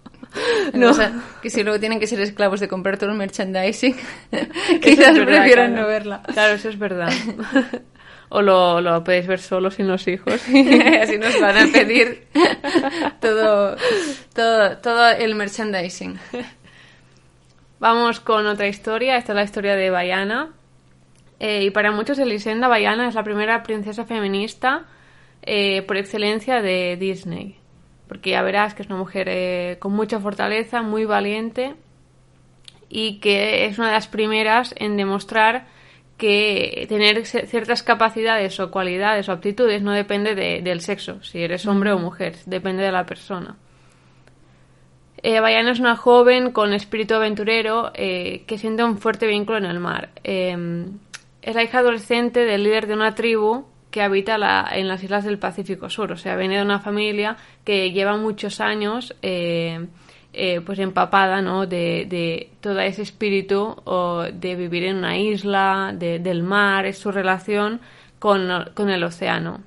no. 0.73 0.89
O 0.89 0.93
sea, 0.93 1.13
que 1.41 1.49
si 1.49 1.63
luego 1.63 1.79
tienen 1.79 2.01
que 2.01 2.07
ser 2.07 2.19
esclavos 2.19 2.59
de 2.59 2.67
comprar 2.67 2.97
todo 2.97 3.11
el 3.11 3.15
merchandising, 3.15 3.95
quizás 4.81 5.17
prefieran 5.17 5.73
no 5.73 5.87
verla. 5.87 6.21
Claro, 6.33 6.55
eso 6.55 6.67
es 6.67 6.77
verdad. 6.77 7.13
o 8.27 8.41
lo, 8.41 8.81
lo 8.81 9.01
podéis 9.01 9.25
ver 9.25 9.39
solo 9.39 9.71
sin 9.71 9.87
los 9.87 10.05
hijos. 10.09 10.33
Así 11.01 11.17
nos 11.17 11.39
van 11.39 11.57
a 11.59 11.71
pedir 11.71 12.27
todo, 13.21 13.77
todo, 14.33 14.77
todo 14.79 15.11
el 15.11 15.33
merchandising. 15.35 16.19
Vamos 17.79 18.19
con 18.19 18.47
otra 18.47 18.67
historia. 18.67 19.15
Esta 19.15 19.31
es 19.31 19.35
la 19.37 19.43
historia 19.43 19.77
de 19.77 19.89
Bayana. 19.89 20.49
Eh, 21.45 21.65
y 21.65 21.71
para 21.71 21.91
muchos 21.91 22.17
Elisenda 22.19 22.69
Bayana 22.69 23.05
es 23.09 23.15
la 23.15 23.23
primera 23.25 23.63
princesa 23.63 24.05
feminista 24.05 24.85
eh, 25.41 25.81
por 25.81 25.97
excelencia 25.97 26.61
de 26.61 26.95
Disney. 26.95 27.57
Porque 28.07 28.29
ya 28.29 28.41
verás 28.43 28.73
que 28.73 28.83
es 28.83 28.87
una 28.87 28.97
mujer 28.97 29.27
eh, 29.29 29.75
con 29.79 29.91
mucha 29.91 30.21
fortaleza, 30.21 30.81
muy 30.83 31.03
valiente 31.03 31.75
y 32.87 33.19
que 33.19 33.65
es 33.65 33.77
una 33.77 33.87
de 33.87 33.93
las 33.93 34.07
primeras 34.07 34.73
en 34.77 34.95
demostrar 34.95 35.65
que 36.17 36.85
tener 36.87 37.25
ciertas 37.25 37.83
capacidades 37.83 38.57
o 38.61 38.71
cualidades 38.71 39.27
o 39.27 39.33
aptitudes 39.33 39.81
no 39.81 39.91
depende 39.91 40.35
del 40.35 40.79
sexo, 40.79 41.21
si 41.23 41.43
eres 41.43 41.65
hombre 41.65 41.91
o 41.91 41.99
mujer, 41.99 42.37
depende 42.45 42.83
de 42.83 42.91
la 42.93 43.05
persona. 43.05 43.57
Eh, 45.21 45.41
Bayana 45.41 45.71
es 45.71 45.79
una 45.81 45.97
joven 45.97 46.51
con 46.51 46.71
espíritu 46.71 47.15
aventurero 47.15 47.91
que 47.93 48.57
siente 48.57 48.85
un 48.85 48.97
fuerte 48.97 49.27
vínculo 49.27 49.57
en 49.57 49.65
el 49.65 49.81
mar. 49.81 50.09
Em, 50.23 50.99
es 51.43 51.55
la 51.55 51.63
hija 51.63 51.79
adolescente 51.79 52.45
del 52.45 52.63
líder 52.63 52.87
de 52.87 52.93
una 52.93 53.15
tribu 53.15 53.65
que 53.91 54.01
habita 54.01 54.35
en 54.71 54.87
las 54.87 55.03
islas 55.03 55.23
del 55.23 55.37
Pacífico 55.37 55.89
Sur. 55.89 56.11
O 56.13 56.17
sea, 56.17 56.35
viene 56.35 56.57
de 56.57 56.63
una 56.63 56.79
familia 56.79 57.37
que 57.63 57.91
lleva 57.91 58.17
muchos 58.17 58.59
años 58.59 59.15
eh, 59.21 59.85
eh, 60.31 60.61
pues 60.61 60.79
empapada 60.79 61.41
¿no? 61.41 61.67
de, 61.67 62.49
todo 62.59 62.79
ese 62.79 63.03
espíritu 63.03 63.75
o 63.83 64.23
de 64.23 64.55
vivir 64.55 64.85
en 64.85 64.97
una 64.97 65.17
isla, 65.17 65.93
del 65.93 66.41
mar, 66.41 66.85
es 66.87 66.97
su 66.97 67.11
relación 67.11 67.81
con, 68.17 68.49
con 68.73 68.89
el 68.89 69.03
océano. 69.03 69.61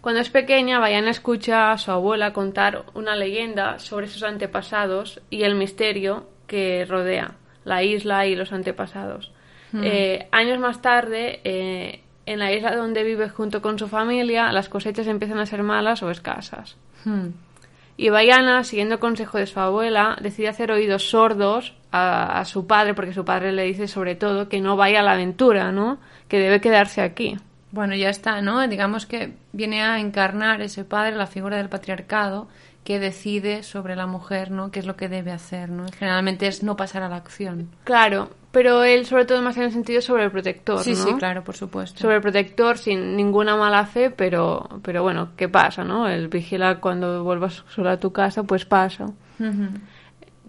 Cuando 0.00 0.20
es 0.20 0.30
pequeña, 0.30 0.80
Bayana 0.80 1.10
escucha 1.10 1.70
a 1.70 1.78
su 1.78 1.92
abuela 1.92 2.32
contar 2.32 2.86
una 2.94 3.14
leyenda 3.14 3.78
sobre 3.78 4.08
sus 4.08 4.24
antepasados 4.24 5.20
y 5.30 5.44
el 5.44 5.54
misterio 5.54 6.26
que 6.48 6.84
rodea 6.84 7.36
la 7.64 7.84
isla 7.84 8.26
y 8.26 8.34
los 8.34 8.52
antepasados. 8.52 9.31
Hmm. 9.72 9.80
Eh, 9.82 10.28
años 10.30 10.58
más 10.58 10.82
tarde, 10.82 11.40
eh, 11.44 12.00
en 12.26 12.38
la 12.38 12.52
isla 12.52 12.76
donde 12.76 13.02
vive 13.02 13.28
junto 13.28 13.62
con 13.62 13.78
su 13.78 13.88
familia, 13.88 14.52
las 14.52 14.68
cosechas 14.68 15.06
empiezan 15.06 15.38
a 15.38 15.46
ser 15.46 15.62
malas 15.62 16.02
o 16.02 16.10
escasas. 16.10 16.76
Hmm. 17.04 17.28
Y 17.96 18.08
Bayana, 18.08 18.64
siguiendo 18.64 18.94
el 18.94 19.00
consejo 19.00 19.38
de 19.38 19.46
su 19.46 19.60
abuela, 19.60 20.16
decide 20.20 20.48
hacer 20.48 20.72
oídos 20.72 21.10
sordos 21.10 21.74
a, 21.92 22.42
su 22.46 22.66
padre, 22.66 22.94
porque 22.94 23.12
su 23.12 23.24
padre 23.24 23.52
le 23.52 23.64
dice 23.64 23.86
sobre 23.86 24.14
todo 24.14 24.48
que 24.48 24.60
no 24.60 24.76
vaya 24.76 25.00
a 25.00 25.02
la 25.02 25.12
aventura, 25.12 25.72
¿no? 25.72 25.98
Que 26.26 26.38
debe 26.38 26.60
quedarse 26.60 27.02
aquí. 27.02 27.36
Bueno, 27.70 27.94
ya 27.94 28.08
está, 28.08 28.40
¿no? 28.40 28.66
Digamos 28.66 29.06
que 29.06 29.34
viene 29.52 29.82
a 29.82 30.00
encarnar 30.00 30.62
ese 30.62 30.84
padre 30.84 31.16
la 31.16 31.26
figura 31.26 31.58
del 31.58 31.68
patriarcado 31.68 32.48
que 32.84 32.98
decide 32.98 33.62
sobre 33.62 33.94
la 33.94 34.06
mujer, 34.06 34.50
¿no? 34.50 34.70
Qué 34.70 34.80
es 34.80 34.86
lo 34.86 34.96
que 34.96 35.08
debe 35.08 35.30
hacer, 35.30 35.68
¿no? 35.68 35.86
Generalmente 35.98 36.46
es 36.46 36.62
no 36.62 36.76
pasar 36.76 37.02
a 37.02 37.08
la 37.08 37.16
acción. 37.16 37.70
Claro, 37.84 38.30
pero 38.52 38.84
él 38.84 39.06
sobre 39.06 39.24
todo 39.24 39.42
más 39.42 39.56
en 39.56 39.64
el 39.64 39.72
sentido 39.72 40.00
sobre 40.00 40.24
el 40.24 40.30
protector, 40.30 40.78
Sí, 40.78 40.94
sí, 40.94 41.14
claro, 41.14 41.42
por 41.42 41.56
supuesto. 41.56 41.98
Sobre 42.00 42.16
el 42.16 42.22
protector 42.22 42.78
sin 42.78 43.16
ninguna 43.16 43.56
mala 43.56 43.86
fe, 43.86 44.10
pero, 44.10 44.68
pero 44.82 45.02
bueno, 45.02 45.30
¿qué 45.36 45.48
pasa, 45.48 45.82
no? 45.82 46.08
El 46.08 46.28
vigila 46.28 46.78
cuando 46.78 47.24
vuelvas 47.24 47.64
sola 47.68 47.92
a 47.92 48.00
tu 48.00 48.12
casa, 48.12 48.44
pues 48.44 48.64
pasa. 48.64 49.06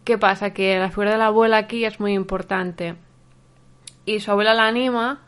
¿Qué 0.04 0.18
pasa? 0.18 0.52
Que 0.52 0.78
la 0.78 0.90
figura 0.90 1.14
de 1.14 1.18
la 1.18 1.28
abuela 1.28 1.58
aquí 1.58 1.86
es 1.86 2.00
muy 2.00 2.14
importante. 2.14 2.96
Y 4.06 4.20
su 4.20 4.30
abuela 4.30 4.54
la 4.54 4.68
anima 4.68 5.22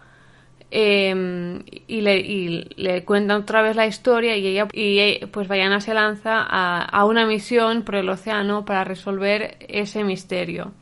Em, 0.77 1.63
y, 1.88 2.01
le, 2.01 2.20
y, 2.20 2.67
le, 2.75 3.05
cuenta 3.05 3.38
otra 3.38 3.62
vez 3.62 3.75
la 3.75 3.86
historia 3.86 4.36
y 4.36 4.46
ella 4.46 4.67
y 4.74 5.25
pues 5.27 5.48
Bayana 5.48 5.79
se 5.79 5.94
lanza 5.94 6.41
a, 6.41 7.05
una 7.05 7.25
misión 7.25 7.84
por 7.84 7.96
el 7.96 8.10
océano 8.10 8.65
para 8.65 8.84
resolver 8.84 9.58
ese 9.70 10.03
misterio. 10.03 10.74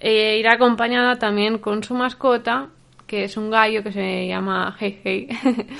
E 0.00 0.38
irá 0.38 0.54
acompañada 0.54 1.16
también 1.16 1.58
con 1.58 1.82
su 1.82 1.94
mascota, 1.94 2.68
que 3.06 3.24
es 3.24 3.36
un 3.36 3.50
gallo 3.50 3.82
que 3.82 3.92
se 3.92 4.26
llama 4.26 4.76
Heihei, 4.78 5.28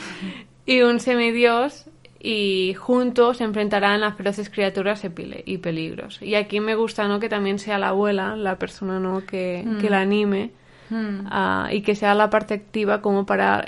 y 0.66 0.82
un 0.82 1.00
semidios, 1.00 1.86
y 2.18 2.74
juntos 2.74 3.38
se 3.38 3.44
enfrentarán 3.44 4.02
a 4.02 4.12
feroces 4.12 4.50
criaturas 4.50 5.04
y 5.04 5.58
peligros. 5.58 6.20
Y 6.22 6.34
aquí 6.34 6.60
me 6.60 6.74
gusta 6.74 7.06
¿no? 7.06 7.20
que 7.20 7.28
también 7.28 7.58
sea 7.58 7.78
la 7.78 7.88
abuela, 7.88 8.36
la 8.36 8.58
persona 8.58 8.98
¿no? 8.98 9.24
que, 9.24 9.64
que 9.80 9.90
la 9.90 10.00
anime 10.00 10.50
Hmm. 10.88 11.26
Ah, 11.30 11.68
y 11.72 11.82
que 11.82 11.96
sea 11.96 12.14
la 12.14 12.30
parte 12.30 12.54
activa 12.54 13.00
como 13.00 13.26
para 13.26 13.64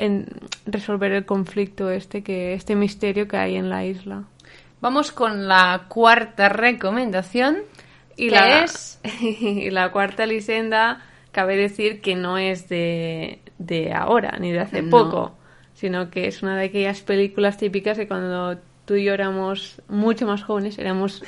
resolver 0.67 1.13
el 1.13 1.25
conflicto 1.25 1.91
este 1.91 2.23
que 2.23 2.55
este 2.55 2.77
misterio 2.77 3.27
que 3.27 3.37
hay 3.37 3.57
en 3.57 3.69
la 3.69 3.85
isla. 3.85 4.25
Vamos 4.81 5.11
con 5.11 5.49
la 5.49 5.87
cuarta 5.89 6.49
recomendación 6.49 7.59
y 8.19 8.31
la 8.31 8.65
es 8.65 9.01
y 9.21 9.71
la 9.71 9.91
cuarta 9.91 10.27
lisenda 10.27 11.01
cabe 11.33 11.57
decir 11.57 12.01
que 12.01 12.17
no 12.17 12.37
es 12.37 12.69
de, 12.69 13.39
de 13.59 13.93
ahora 13.93 14.37
ni 14.41 14.51
de 14.51 14.61
hace 14.61 14.83
poco, 14.83 15.37
sino 15.75 16.11
que 16.11 16.27
es 16.27 16.43
una 16.43 16.57
de 16.57 16.67
aquellas 16.67 17.01
películas 17.01 17.57
típicas 17.57 17.97
que 17.97 18.09
cuando 18.09 18.59
tú 18.85 18.95
y 18.95 19.05
yo 19.05 19.15
éramos 19.15 19.81
mucho 19.89 20.27
más 20.27 20.43
jóvenes, 20.43 20.79
éramos 20.79 21.23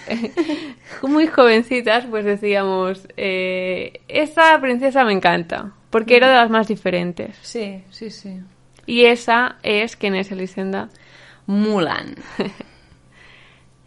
muy 1.02 1.28
jovencitas, 1.28 2.06
pues 2.06 2.25
decíamos, 2.25 3.06
eh, 3.16 4.00
esta 4.09 4.61
princesa 4.61 5.04
me 5.04 5.12
encanta 5.12 5.73
porque 5.90 6.16
era 6.16 6.28
de 6.28 6.37
las 6.37 6.50
más 6.50 6.66
diferentes. 6.68 7.37
Sí, 7.42 7.85
sí, 7.90 8.11
sí. 8.11 8.40
Y 8.87 9.04
esa 9.04 9.59
es, 9.62 9.97
¿quién 9.97 10.14
es 10.14 10.32
Elisenda? 10.32 10.88
Mulan. 11.47 12.16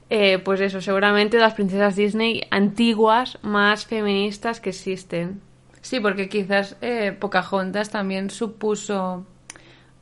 Eh, 0.10 0.39
pues 0.39 0.62
eso, 0.62 0.81
seguramente 0.81 1.38
las 1.38 1.53
princesas 1.53 1.95
Disney 1.95 2.43
antiguas 2.51 3.39
más 3.41 3.86
feministas 3.86 4.60
que 4.60 4.69
existen. 4.69 5.41
Sí, 5.81 6.00
porque 6.00 6.29
quizás 6.29 6.77
eh, 6.81 7.15
Pocahontas 7.19 7.89
también 7.89 8.29
supuso, 8.29 9.25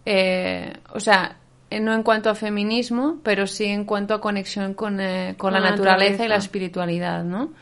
eh, 0.06 0.74
o 0.94 1.00
sea, 1.00 1.38
eh, 1.72 1.80
no 1.80 1.94
en 1.94 2.04
cuanto 2.04 2.30
a 2.30 2.36
feminismo, 2.36 3.20
pero 3.24 3.48
sí 3.48 3.66
en 3.66 3.86
cuanto 3.86 4.14
a 4.14 4.22
conexión 4.22 4.74
con, 4.74 5.00
eh, 5.00 5.36
con 5.38 5.54
la, 5.54 5.62
la 5.62 5.72
naturaleza, 5.72 6.26
y 6.26 6.28
la 6.28 6.36
espiritualidad, 6.36 7.24
¿no? 7.24 7.54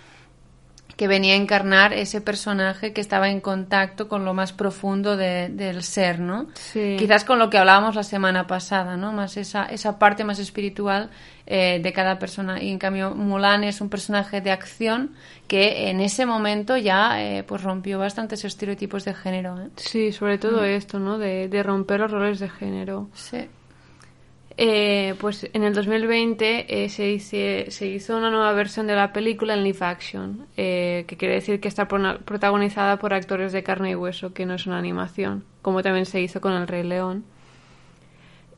Que 1.00 1.08
venía 1.08 1.34
a 1.34 1.38
encarnar 1.38 1.94
ese 1.94 2.20
personaje 2.20 2.92
que 2.92 3.00
estaba 3.00 3.30
en 3.30 3.40
contacto 3.40 4.10
con 4.10 4.26
lo 4.26 4.34
más 4.34 4.52
profundo 4.52 5.16
de- 5.16 5.48
del 5.48 5.82
ser, 5.82 6.20
¿no? 6.20 6.48
Sí. 6.56 6.98
Quizás 7.00 7.24
con 7.24 7.40
lo 7.40 7.50
que 7.50 7.58
hablábamos 7.58 7.96
la 7.96 8.04
semana 8.04 8.48
pasada, 8.48 8.98
¿no? 8.98 9.14
Más 9.14 9.38
esa, 9.38 9.64
esa 9.68 9.98
parte 9.98 10.26
más 10.26 10.40
espiritual 10.40 11.10
eh, 11.46 11.80
de 11.82 11.94
cada 11.94 12.20
persona. 12.20 12.62
Y 12.62 12.70
en 12.70 12.80
cambio, 12.80 13.16
Mulan 13.16 13.64
es 13.64 13.80
un 13.80 13.88
personaje 13.90 14.42
de 14.42 14.52
acción 14.52 15.14
que 15.48 15.90
en 15.90 16.02
ese 16.02 16.26
momento 16.26 16.76
ya 16.76 17.24
eh, 17.24 17.44
pues 17.44 17.64
rompió 17.64 17.98
bastantes 17.98 18.44
estereotipos 18.44 19.06
de 19.06 19.14
género. 19.14 19.58
¿eh? 19.58 19.70
Sí, 19.78 20.12
sobre 20.12 20.38
todo 20.38 20.66
esto, 20.66 21.00
¿no? 21.00 21.18
De, 21.18 21.48
de 21.48 21.64
romper 21.64 22.02
los 22.02 22.12
roles 22.12 22.40
de 22.40 22.50
género. 22.50 23.08
Sí. 23.14 23.48
Eh, 24.62 25.16
pues 25.22 25.50
en 25.54 25.64
el 25.64 25.74
2020 25.74 26.84
eh, 26.84 26.90
se, 26.90 27.72
se 27.72 27.88
hizo 27.88 28.18
una 28.18 28.30
nueva 28.30 28.52
versión 28.52 28.88
de 28.88 28.94
la 28.94 29.14
película 29.14 29.54
en 29.54 29.64
live 29.64 29.78
action, 29.80 30.48
eh, 30.58 31.06
que 31.08 31.16
quiere 31.16 31.36
decir 31.36 31.62
que 31.62 31.70
está 31.70 31.88
protagonizada 31.88 33.00
por 33.00 33.14
actores 33.14 33.54
de 33.54 33.64
carne 33.64 33.92
y 33.92 33.96
hueso, 33.96 34.34
que 34.34 34.46
no 34.46 34.56
es 34.56 34.68
una 34.68 34.78
animación, 34.78 35.46
como 35.62 35.82
también 35.82 36.06
se 36.06 36.20
hizo 36.20 36.42
con 36.42 36.52
El 36.52 36.68
Rey 36.68 36.84
León. 36.84 37.24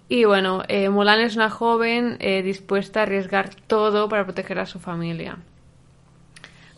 Y 0.09 0.25
bueno, 0.25 0.63
Mulan 0.89 1.19
es 1.19 1.35
una 1.35 1.51
joven 1.51 2.17
dispuesta 2.17 3.01
a 3.01 3.03
arriesgar 3.03 3.53
todo 3.67 4.09
para 4.09 4.23
proteger 4.23 4.57
a 4.57 4.65
su 4.65 4.79
familia. 4.79 5.37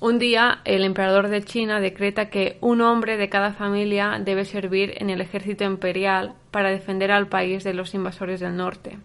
Un 0.01 0.19
día, 0.19 0.59
el 0.65 0.83
emperador 0.83 1.29
de 1.29 1.45
China 1.45 1.79
decreta 1.79 2.29
que 2.29 2.57
un 2.59 2.81
hombre 2.81 3.15
de 3.15 3.29
cada 3.29 3.53
familia 3.53 4.19
debe 4.19 4.43
servir 4.43 4.95
en 4.97 5.09
el 5.09 5.21
ejército 5.21 5.63
imperial 5.63 6.33
para 6.51 6.71
defender 6.71 7.09
al 7.09 7.27
país 7.27 7.63
de 7.63 7.73
los 7.73 7.93
invasores 7.93 8.41
del 8.41 8.57
norte. 8.57 8.97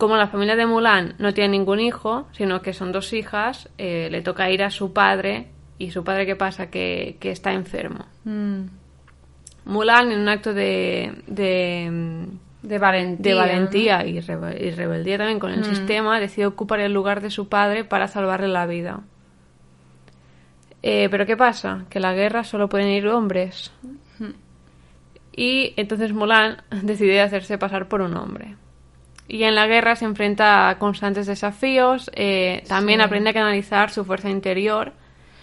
Como 0.00 0.16
la 0.16 0.26
familia 0.28 0.56
de 0.56 0.64
Mulan 0.66 1.14
no 1.18 1.32
tiene 1.34 1.50
ningún 1.50 1.78
hijo, 1.78 2.26
sino 2.32 2.62
que 2.62 2.72
son 2.72 2.90
dos 2.90 3.12
hijas, 3.12 3.68
eh, 3.78 4.08
le 4.10 4.22
toca 4.22 4.50
ir 4.50 4.62
a 4.64 4.70
su 4.70 4.92
padre. 4.92 5.48
¿Y 5.78 5.90
su 5.92 6.02
padre 6.04 6.24
qué 6.26 6.36
pasa? 6.36 6.70
Que, 6.70 7.16
que 7.20 7.30
está 7.30 7.52
enfermo. 7.52 8.06
Mm. 8.24 8.62
Mulan, 9.66 10.10
en 10.10 10.20
un 10.20 10.28
acto 10.28 10.52
de, 10.54 11.12
de, 11.26 12.26
De 12.62 12.78
valentía. 12.78 13.22
de 13.22 13.34
¿no? 13.34 13.40
valentía 13.46 14.06
y, 14.06 14.20
rebe- 14.20 14.58
y 14.58 14.70
rebeldía 14.70 15.18
también 15.18 15.38
con 15.38 15.52
el 15.52 15.64
sistema, 15.64 16.18
decide 16.18 16.46
ocupar 16.46 16.80
el 16.80 16.92
lugar 16.92 17.20
de 17.20 17.30
su 17.30 17.48
padre 17.48 17.84
para 17.84 18.08
salvarle 18.08 18.48
la 18.48 18.66
vida. 18.66 19.00
Eh, 20.82 21.08
Pero 21.10 21.26
¿qué 21.26 21.36
pasa? 21.36 21.84
Que 21.90 22.00
la 22.00 22.14
guerra 22.14 22.42
solo 22.44 22.68
pueden 22.68 22.88
ir 22.88 23.06
hombres. 23.08 23.70
Y 25.36 25.72
entonces 25.76 26.12
Mulan 26.12 26.62
decide 26.82 27.20
hacerse 27.20 27.58
pasar 27.58 27.86
por 27.88 28.00
un 28.00 28.16
hombre. 28.16 28.56
Y 29.32 29.44
en 29.44 29.54
la 29.54 29.66
guerra 29.68 29.94
se 29.96 30.04
enfrenta 30.06 30.68
a 30.68 30.78
constantes 30.78 31.26
desafíos, 31.26 32.10
eh, 32.14 32.64
también 32.68 32.98
Sí. 33.00 33.04
aprende 33.06 33.30
a 33.30 33.32
canalizar 33.34 33.90
su 33.90 34.04
fuerza 34.04 34.28
interior 34.28 34.92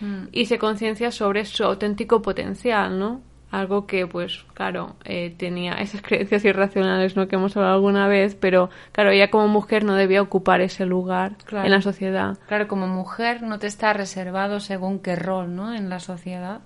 Mm. 0.01 0.25
y 0.31 0.45
se 0.45 0.59
conciencia 0.59 1.09
sobre 1.11 1.45
su 1.45 1.63
auténtico 1.63 2.21
potencial, 2.21 2.99
¿no? 2.99 3.21
Algo 3.49 3.87
que, 3.87 4.05
pues, 4.05 4.43
claro, 4.53 4.97
eh, 5.05 5.33
tenía 5.37 5.75
esas 5.75 6.01
creencias 6.03 6.43
irracionales, 6.43 7.15
¿no? 7.15 7.29
Que 7.29 7.37
hemos 7.37 7.55
hablado 7.55 7.75
alguna 7.75 8.07
vez, 8.09 8.35
pero, 8.35 8.69
claro, 8.91 9.11
ella 9.11 9.29
como 9.31 9.47
mujer 9.47 9.85
no 9.85 9.95
debía 9.95 10.21
ocupar 10.21 10.59
ese 10.59 10.85
lugar 10.85 11.37
Claro. 11.45 11.65
en 11.65 11.71
la 11.71 11.81
sociedad. 11.81 12.37
Claro, 12.47 12.67
como 12.67 12.87
mujer 12.87 13.41
no 13.41 13.57
te 13.57 13.67
está 13.67 13.93
reservado 13.93 14.59
según 14.59 14.99
qué 14.99 15.15
rol, 15.15 15.55
¿no? 15.55 15.73
En 15.73 15.89
la 15.89 16.01
sociedad. 16.01 16.59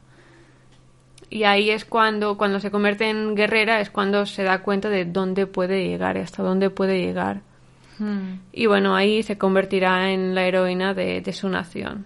Y 1.31 1.45
ahí 1.45 1.69
es 1.69 1.85
cuando, 1.85 2.37
cuando 2.37 2.59
se 2.59 2.69
convierte 2.69 3.09
en 3.09 3.35
guerrera, 3.35 3.79
es 3.79 3.89
cuando 3.89 4.25
se 4.25 4.43
da 4.43 4.61
cuenta 4.61 4.89
de 4.89 5.05
dónde 5.05 5.47
puede 5.47 5.87
llegar 5.87 6.17
y 6.17 6.19
hasta 6.19 6.43
dónde 6.43 6.69
puede 6.69 6.99
llegar. 6.99 7.39
Mm. 7.99 8.33
Y 8.51 8.65
bueno, 8.65 8.97
ahí 8.97 9.23
se 9.23 9.37
convertirá 9.37 10.11
en 10.11 10.35
la 10.35 10.43
heroína 10.43 10.93
de, 10.93 11.21
de 11.21 11.33
su 11.33 11.47
nación. 11.47 12.05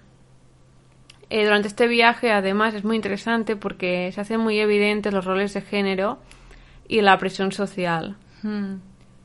Eh, 1.32 1.44
durante 1.44 1.68
este 1.68 1.88
viaje, 1.88 2.32
además, 2.32 2.76
es 2.76 2.84
muy 2.84 2.96
interesante 2.96 3.56
porque 3.56 4.12
se 4.12 4.22
hacen 4.22 4.40
muy 4.42 4.60
evidentes 4.60 5.12
los 5.12 5.26
roles 5.26 5.56
de 5.56 5.62
género 5.62 6.20
y 6.88 7.02
la 7.02 7.18
presión 7.18 7.52
social. 7.52 8.18
Mm. 8.44 8.76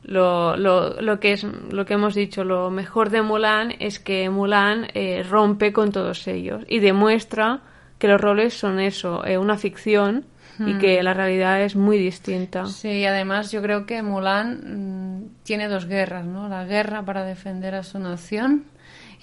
Lo, 0.05 0.57
lo, 0.57 0.99
lo 0.99 1.19
que 1.19 1.33
es 1.33 1.43
lo 1.43 1.85
que 1.85 1.93
hemos 1.93 2.15
dicho, 2.15 2.43
lo 2.43 2.71
mejor 2.71 3.11
de 3.11 3.21
Mulan 3.21 3.71
es 3.77 3.99
que 3.99 4.31
Mulan 4.31 4.87
eh, 4.95 5.23
rompe 5.29 5.71
con 5.71 5.91
todos 5.91 6.27
ellos 6.27 6.63
y 6.67 6.79
demuestra 6.79 7.61
que 8.01 8.07
los 8.07 8.19
roles 8.19 8.55
son 8.55 8.79
eso, 8.79 9.23
eh, 9.25 9.37
una 9.37 9.57
ficción 9.57 10.25
y 10.63 10.77
que 10.79 11.01
la 11.03 11.13
realidad 11.13 11.61
es 11.61 11.75
muy 11.75 11.97
distinta. 11.97 12.65
Sí, 12.65 12.89
y 12.89 13.05
además 13.05 13.51
yo 13.51 13.61
creo 13.61 13.85
que 13.85 14.01
Mulan 14.03 15.19
mm, 15.19 15.43
tiene 15.43 15.67
dos 15.67 15.85
guerras, 15.85 16.25
¿no? 16.25 16.49
La 16.49 16.65
guerra 16.65 17.03
para 17.05 17.23
defender 17.23 17.73
a 17.75 17.83
su 17.83 17.97
nación 17.99 18.65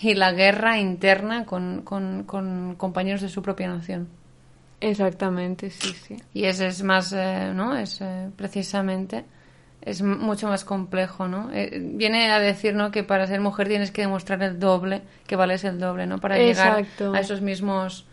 y 0.01 0.15
la 0.15 0.33
guerra 0.33 0.79
interna 0.79 1.45
con, 1.45 1.83
con- 1.83 2.23
con 2.25 2.75
compañeros 2.77 3.21
de 3.21 3.29
su 3.29 3.43
propia 3.43 3.69
nación. 3.69 4.09
Exactamente, 4.81 5.71
sí, 5.71 5.93
sí. 5.93 6.17
Y 6.35 6.45
ese 6.45 6.69
es 6.69 6.83
más, 6.83 7.13
eh, 7.13 7.53
¿no? 7.55 7.77
Es 7.77 8.01
eh, 8.01 8.31
precisamente, 8.37 9.25
es 9.83 10.03
mucho 10.03 10.49
más 10.49 10.65
complejo, 10.65 11.27
¿no? 11.29 11.51
Eh, 11.53 11.81
viene 11.95 12.31
a 12.31 12.39
decir, 12.39 12.75
¿no? 12.75 12.91
Que 12.91 13.03
para 13.05 13.27
ser 13.27 13.41
mujer 13.41 13.69
tienes 13.69 13.91
que 13.91 14.03
demostrar 14.03 14.43
el 14.43 14.59
doble, 14.59 15.03
que 15.27 15.37
vales 15.37 15.65
el 15.65 15.79
doble, 15.79 16.07
¿no? 16.07 16.19
Para 16.19 16.39
Exacto. 16.39 16.83
llegar 17.05 17.15
a 17.17 17.21
esos 17.21 17.41
mismos 17.43 18.07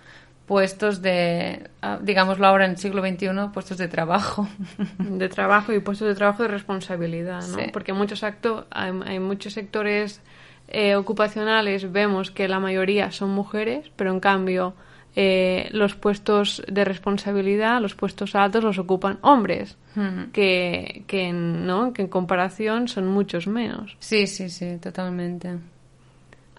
puestos 0.45 1.01
de, 1.01 1.69
ah, 1.81 1.99
digámoslo 2.01 2.45
ahora 2.45 2.65
en 2.65 2.71
el 2.71 2.77
siglo 2.77 3.01
XXI, 3.01 3.27
puestos 3.53 3.77
de 3.77 3.87
trabajo. 3.87 4.47
de 4.99 5.29
trabajo 5.29 5.73
y 5.73 5.79
puestos 5.79 6.07
de 6.07 6.15
trabajo 6.15 6.43
de 6.43 6.49
responsabilidad, 6.49 7.41
¿no? 7.47 7.57
Sí. 7.59 7.69
Porque 7.73 7.93
muchos 7.93 8.23
actos, 8.23 8.65
hay, 8.71 8.91
hay 9.05 9.19
muchos 9.19 9.53
sectores 9.53 10.21
eh, 10.67 10.95
ocupacionales, 10.95 11.91
vemos 11.91 12.31
que 12.31 12.47
la 12.47 12.59
mayoría 12.59 13.11
son 13.11 13.29
mujeres, 13.31 13.91
pero 13.95 14.11
en 14.11 14.19
cambio 14.19 14.73
eh, 15.15 15.69
los 15.71 15.95
puestos 15.95 16.63
de 16.67 16.85
responsabilidad, 16.85 17.81
los 17.81 17.95
puestos 17.95 18.35
altos 18.35 18.63
los 18.63 18.77
ocupan 18.77 19.17
hombres, 19.21 19.77
Mm. 19.95 20.31
que, 20.33 21.03
que, 21.07 21.31
¿no? 21.31 21.93
que 21.93 22.01
en 22.03 22.07
comparación 22.09 22.87
son 22.87 23.07
muchos 23.07 23.47
menos. 23.47 23.95
Sí, 23.99 24.27
sí, 24.27 24.49
sí, 24.49 24.77
totalmente. 24.81 25.57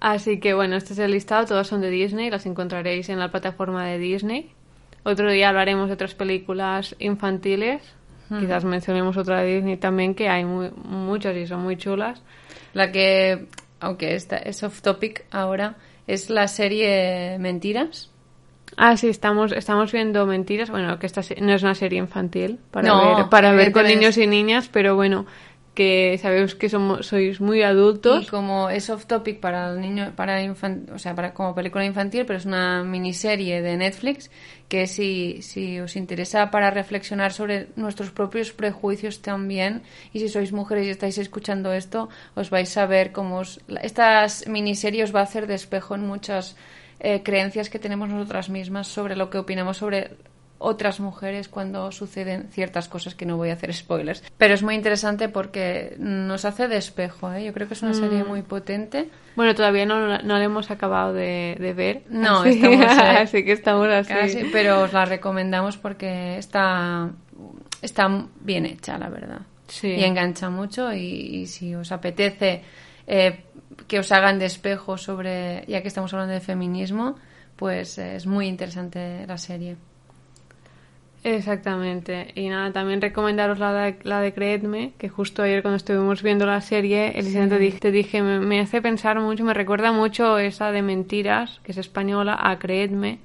Así 0.00 0.40
que 0.40 0.54
bueno, 0.54 0.76
este 0.76 0.92
es 0.92 0.98
el 0.98 1.12
listado, 1.12 1.46
todas 1.46 1.66
son 1.66 1.80
de 1.80 1.90
Disney, 1.90 2.30
las 2.30 2.46
encontraréis 2.46 3.08
en 3.08 3.18
la 3.18 3.30
plataforma 3.30 3.86
de 3.86 3.98
Disney. 3.98 4.50
Otro 5.04 5.30
día 5.30 5.48
hablaremos 5.48 5.88
de 5.88 5.94
otras 5.94 6.14
películas 6.14 6.94
infantiles, 6.98 7.80
quizás 8.40 8.64
mencionemos 8.64 9.16
otra 9.16 9.40
de 9.42 9.54
Disney 9.56 9.76
también, 9.76 10.14
que 10.14 10.28
hay 10.28 10.44
muy- 10.44 10.70
muchas 10.84 11.36
y 11.36 11.46
son 11.46 11.62
muy 11.62 11.76
chulas. 11.76 12.20
La 12.74 12.90
que, 12.92 13.46
aunque 13.80 14.14
esta 14.16 14.36
es 14.36 14.62
off 14.64 14.82
topic 14.82 15.24
ahora, 15.30 15.76
es 16.06 16.28
la 16.28 16.46
serie 16.48 17.38
Mentiras. 17.38 18.10
Ah, 18.76 18.96
sí, 18.96 19.08
estamos, 19.08 19.52
estamos 19.52 19.92
viendo 19.92 20.26
Mentiras, 20.26 20.70
bueno, 20.70 20.98
que 20.98 21.06
esta 21.06 21.22
no 21.40 21.52
es 21.54 21.62
una 21.62 21.74
serie 21.74 21.98
infantil 22.00 22.58
para 22.70 22.88
No, 22.88 23.16
ver, 23.16 23.28
para 23.30 23.52
ver 23.52 23.72
con 23.72 23.86
niños 23.86 24.18
y 24.18 24.26
niñas, 24.26 24.68
pero 24.70 24.96
bueno, 24.96 25.24
que 25.76 26.16
sabemos 26.22 26.54
que 26.56 26.68
somos, 26.68 27.06
sois 27.06 27.38
muy 27.40 27.60
Y 27.60 27.62
adultos. 27.62 28.30
como 28.30 28.70
es 28.70 28.88
off 28.88 29.04
topic 29.06 29.38
para 29.38 29.70
el 29.70 29.80
niño, 29.80 30.12
para 30.16 30.42
infan- 30.42 30.90
o 30.92 30.98
sea, 30.98 31.14
para 31.14 31.34
como 31.34 31.54
película 31.54 31.84
infantil, 31.84 32.24
pero 32.26 32.38
es 32.38 32.46
una 32.46 32.82
miniserie 32.82 33.60
de 33.60 33.76
Netflix 33.76 34.30
que 34.68 34.86
si, 34.88 35.42
si 35.42 35.78
os 35.78 35.94
interesa 35.94 36.50
para 36.50 36.70
reflexionar 36.72 37.30
sobre 37.32 37.68
nuestros 37.76 38.10
propios 38.10 38.50
prejuicios 38.52 39.20
también, 39.22 39.82
y 40.12 40.18
si 40.18 40.28
sois 40.28 40.50
mujeres 40.50 40.86
y 40.86 40.90
estáis 40.90 41.18
escuchando 41.18 41.72
esto, 41.72 42.08
os 42.34 42.48
vais 42.50 42.74
a 42.78 42.86
ver 42.86 43.12
cómo 43.12 43.38
os, 43.44 43.60
estas 43.82 44.48
miniserie 44.48 45.04
os 45.04 45.14
va 45.14 45.20
a 45.20 45.28
hacer 45.28 45.46
de 45.46 45.54
espejo 45.54 45.94
en 45.94 46.06
muchas 46.06 46.56
eh, 46.98 47.22
creencias 47.22 47.68
que 47.68 47.78
tenemos 47.78 48.08
nosotras 48.08 48.48
mismas 48.48 48.88
sobre 48.88 49.14
lo 49.14 49.28
que 49.28 49.38
opinamos 49.38 49.76
sobre 49.76 50.16
otras 50.58 51.00
mujeres 51.00 51.48
cuando 51.48 51.92
suceden 51.92 52.48
ciertas 52.50 52.88
cosas 52.88 53.14
que 53.14 53.26
no 53.26 53.36
voy 53.36 53.50
a 53.50 53.54
hacer 53.54 53.72
spoilers. 53.74 54.22
Pero 54.38 54.54
es 54.54 54.62
muy 54.62 54.74
interesante 54.74 55.28
porque 55.28 55.94
nos 55.98 56.44
hace 56.44 56.68
de 56.68 56.76
espejo, 56.76 57.32
¿eh? 57.32 57.44
Yo 57.44 57.52
creo 57.52 57.68
que 57.68 57.74
es 57.74 57.82
una 57.82 57.94
serie 57.94 58.24
muy 58.24 58.42
potente. 58.42 59.10
Bueno, 59.34 59.54
todavía 59.54 59.84
no, 59.84 60.18
no 60.18 60.38
la 60.38 60.44
hemos 60.44 60.70
acabado 60.70 61.12
de, 61.12 61.56
de 61.60 61.72
ver. 61.72 62.02
No, 62.08 62.40
así, 62.40 62.50
estamos, 62.50 62.80
eh, 62.98 63.18
así 63.18 63.44
que 63.44 63.52
estamos 63.52 63.88
así. 63.88 64.12
Casi, 64.12 64.44
pero 64.52 64.82
os 64.82 64.92
la 64.92 65.04
recomendamos 65.04 65.76
porque 65.76 66.38
está, 66.38 67.10
está 67.82 68.26
bien 68.40 68.66
hecha, 68.66 68.96
la 68.98 69.08
verdad. 69.08 69.40
Sí. 69.68 69.88
Y 69.88 70.04
engancha 70.04 70.48
mucho 70.48 70.92
y, 70.92 70.98
y 71.42 71.46
si 71.46 71.74
os 71.74 71.90
apetece 71.92 72.62
eh, 73.06 73.44
que 73.86 73.98
os 73.98 74.10
hagan 74.12 74.38
de 74.38 74.46
espejo 74.46 74.96
sobre, 74.96 75.64
ya 75.66 75.82
que 75.82 75.88
estamos 75.88 76.12
hablando 76.12 76.34
de 76.34 76.40
feminismo, 76.40 77.16
pues 77.56 77.98
eh, 77.98 78.16
es 78.16 78.26
muy 78.26 78.46
interesante 78.46 79.26
la 79.26 79.38
serie. 79.38 79.76
Exactamente. 81.24 82.32
Y 82.34 82.48
nada, 82.48 82.72
también 82.72 83.00
recomendaros 83.00 83.58
la 83.58 83.72
de, 83.72 83.96
la 84.04 84.20
de 84.20 84.32
Creedme, 84.32 84.92
que 84.98 85.08
justo 85.08 85.42
ayer 85.42 85.62
cuando 85.62 85.76
estuvimos 85.76 86.22
viendo 86.22 86.46
la 86.46 86.60
serie, 86.60 87.18
el 87.18 87.32
te 87.32 87.58
dije, 87.58 87.78
te 87.78 87.90
dije 87.90 88.22
me, 88.22 88.38
me, 88.38 88.60
hace 88.60 88.80
pensar 88.80 89.18
mucho, 89.20 89.44
me 89.44 89.54
recuerda 89.54 89.92
mucho 89.92 90.38
esa 90.38 90.70
de 90.70 90.82
Mentiras, 90.82 91.60
que 91.64 91.72
es 91.72 91.78
española, 91.78 92.38
a 92.40 92.58
Creedme, 92.58 93.18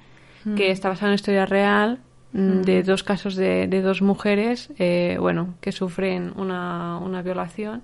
que 0.56 0.72
está 0.72 0.88
basada 0.88 1.12
en 1.12 1.14
historia 1.14 1.46
real, 1.46 2.00
mm, 2.32 2.62
de 2.62 2.82
dos 2.82 3.04
casos 3.04 3.36
de, 3.36 3.68
de 3.68 3.80
dos 3.80 4.02
mujeres, 4.02 4.70
eh, 4.78 5.16
bueno, 5.20 5.54
que 5.60 5.70
sufren 5.70 6.32
una, 6.36 6.98
una 6.98 7.22
violación. 7.22 7.82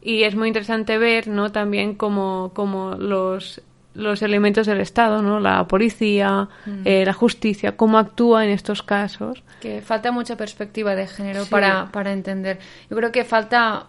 Y 0.00 0.22
es 0.22 0.36
muy 0.36 0.48
interesante 0.48 0.98
ver, 0.98 1.26
¿no? 1.26 1.50
También 1.50 1.94
como, 1.94 2.52
como 2.54 2.94
los 2.94 3.60
los 3.94 4.22
elementos 4.22 4.66
del 4.66 4.80
Estado, 4.80 5.22
¿no? 5.22 5.40
La 5.40 5.66
policía, 5.66 6.48
mm. 6.64 6.82
eh, 6.84 7.04
la 7.04 7.12
justicia, 7.12 7.76
cómo 7.76 7.98
actúa 7.98 8.44
en 8.44 8.50
estos 8.50 8.82
casos. 8.82 9.42
Que 9.60 9.80
falta 9.82 10.12
mucha 10.12 10.36
perspectiva 10.36 10.94
de 10.94 11.06
género 11.06 11.44
para, 11.46 11.90
para 11.92 12.12
entender. 12.12 12.58
Yo 12.90 12.96
creo 12.96 13.12
que 13.12 13.24
falta, 13.24 13.86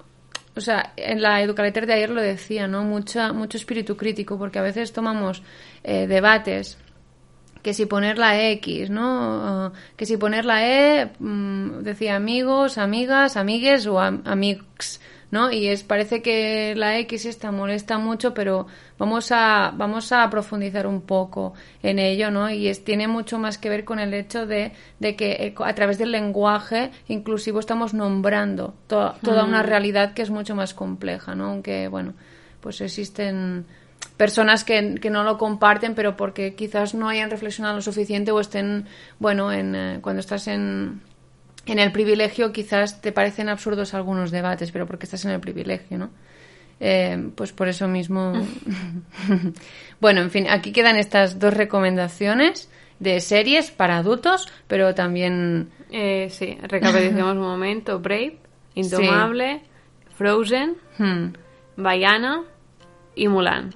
o 0.56 0.62
sea, 0.62 0.94
en 0.98 1.22
la 1.22 1.42
Educaletter 1.42 1.86
de 1.86 1.94
ayer 1.94 2.10
lo 2.10 2.22
decía, 2.22 2.68
¿no? 2.68 2.84
Mucha, 2.84 3.34
mucho 3.34 3.58
espíritu 3.58 3.96
crítico, 3.96 4.38
porque 4.38 4.60
a 4.60 4.64
veces 4.64 4.92
tomamos 4.92 5.42
eh, 5.84 6.08
debates 6.08 6.78
que 7.62 7.74
si 7.74 7.86
poner 7.86 8.18
la 8.18 8.50
X, 8.52 8.90
¿no? 8.90 9.72
Que 9.96 10.06
si 10.06 10.18
poner 10.18 10.44
la 10.44 10.68
E, 10.68 11.12
mm, 11.18 11.80
decía 11.80 12.18
amigos, 12.18 12.78
amigas, 12.78 13.38
amigues 13.38 13.88
o 13.88 14.02
amigos 14.02 15.00
¿no? 15.34 15.52
Y 15.52 15.68
es 15.68 15.82
parece 15.82 16.22
que 16.22 16.76
la 16.76 17.00
X 17.00 17.26
esta 17.26 17.52
molesta 17.52 17.98
mucho, 17.98 18.36
pero 18.36 18.68
vamos 19.00 19.32
a 19.32 19.74
vamos 19.76 20.12
a 20.12 20.30
profundizar 20.30 20.86
un 20.86 21.02
poco 21.02 21.56
en 21.82 21.98
ello, 21.98 22.30
¿no? 22.30 22.52
Y 22.52 22.68
es, 22.68 22.84
tiene 22.84 23.08
mucho 23.08 23.40
más 23.40 23.58
que 23.58 23.68
ver 23.68 23.84
con 23.84 23.98
el 23.98 24.14
hecho 24.14 24.46
de, 24.46 24.74
de 25.00 25.16
que 25.16 25.32
eh, 25.32 25.56
a 25.58 25.74
través 25.74 25.98
del 25.98 26.12
lenguaje 26.12 26.92
inclusivo 27.08 27.60
estamos 27.60 27.96
nombrando 27.96 28.76
toda 28.86 29.44
una 29.44 29.64
realidad 29.64 30.14
que 30.14 30.22
es 30.22 30.30
mucho 30.30 30.54
más 30.54 30.76
compleja, 30.76 31.34
¿no? 31.34 31.46
Aunque, 31.46 31.88
bueno, 31.88 32.14
pues 32.62 32.80
existen 32.82 33.66
personas 34.18 34.64
que, 34.64 35.00
que, 35.02 35.10
no 35.10 35.24
lo 35.24 35.40
comparten, 35.40 35.96
pero 35.96 36.16
porque 36.16 36.54
quizás 36.54 36.94
no 36.94 37.10
hayan 37.10 37.32
reflexionado 37.32 37.78
lo 37.78 37.82
suficiente 37.82 38.32
o 38.32 38.40
estén, 38.40 38.86
bueno, 39.18 39.52
en, 39.52 39.76
eh, 39.76 40.00
cuando 40.00 40.20
estás 40.20 40.48
en, 40.48 41.02
en 41.66 41.80
el 41.80 41.92
privilegio 41.92 42.52
quizás 42.52 43.02
te 43.02 43.12
parecen 43.12 43.50
absurdos 43.50 43.94
algunos 43.94 44.32
debates, 44.32 44.72
pero 44.72 44.86
porque 44.86 45.06
estás 45.06 45.24
en 45.26 45.32
el 45.32 45.40
privilegio, 45.40 45.98
¿no? 45.98 46.10
Eh, 46.80 47.30
pues 47.36 47.54
por 47.54 47.68
eso 47.68 47.88
mismo. 47.88 48.34
bueno, 50.02 50.22
en 50.22 50.32
fin, 50.32 50.48
aquí 50.50 50.72
quedan 50.72 50.98
estas 50.98 51.40
dos 51.40 51.54
recomendaciones 51.54 52.70
de 53.00 53.22
series 53.22 53.72
para 53.72 53.98
adultos, 53.98 54.50
pero 54.68 54.94
también. 54.94 55.70
Eh, 55.92 56.28
sí, 56.30 56.58
recapitulemos 56.62 57.34
un 57.34 57.40
momento: 57.40 58.00
Brave, 58.02 58.38
Indomable, 58.76 59.62
Frozen, 60.18 60.76
hmm. 60.98 61.28
Bayana 61.78 62.44
y 63.16 63.28
Mulan. 63.28 63.74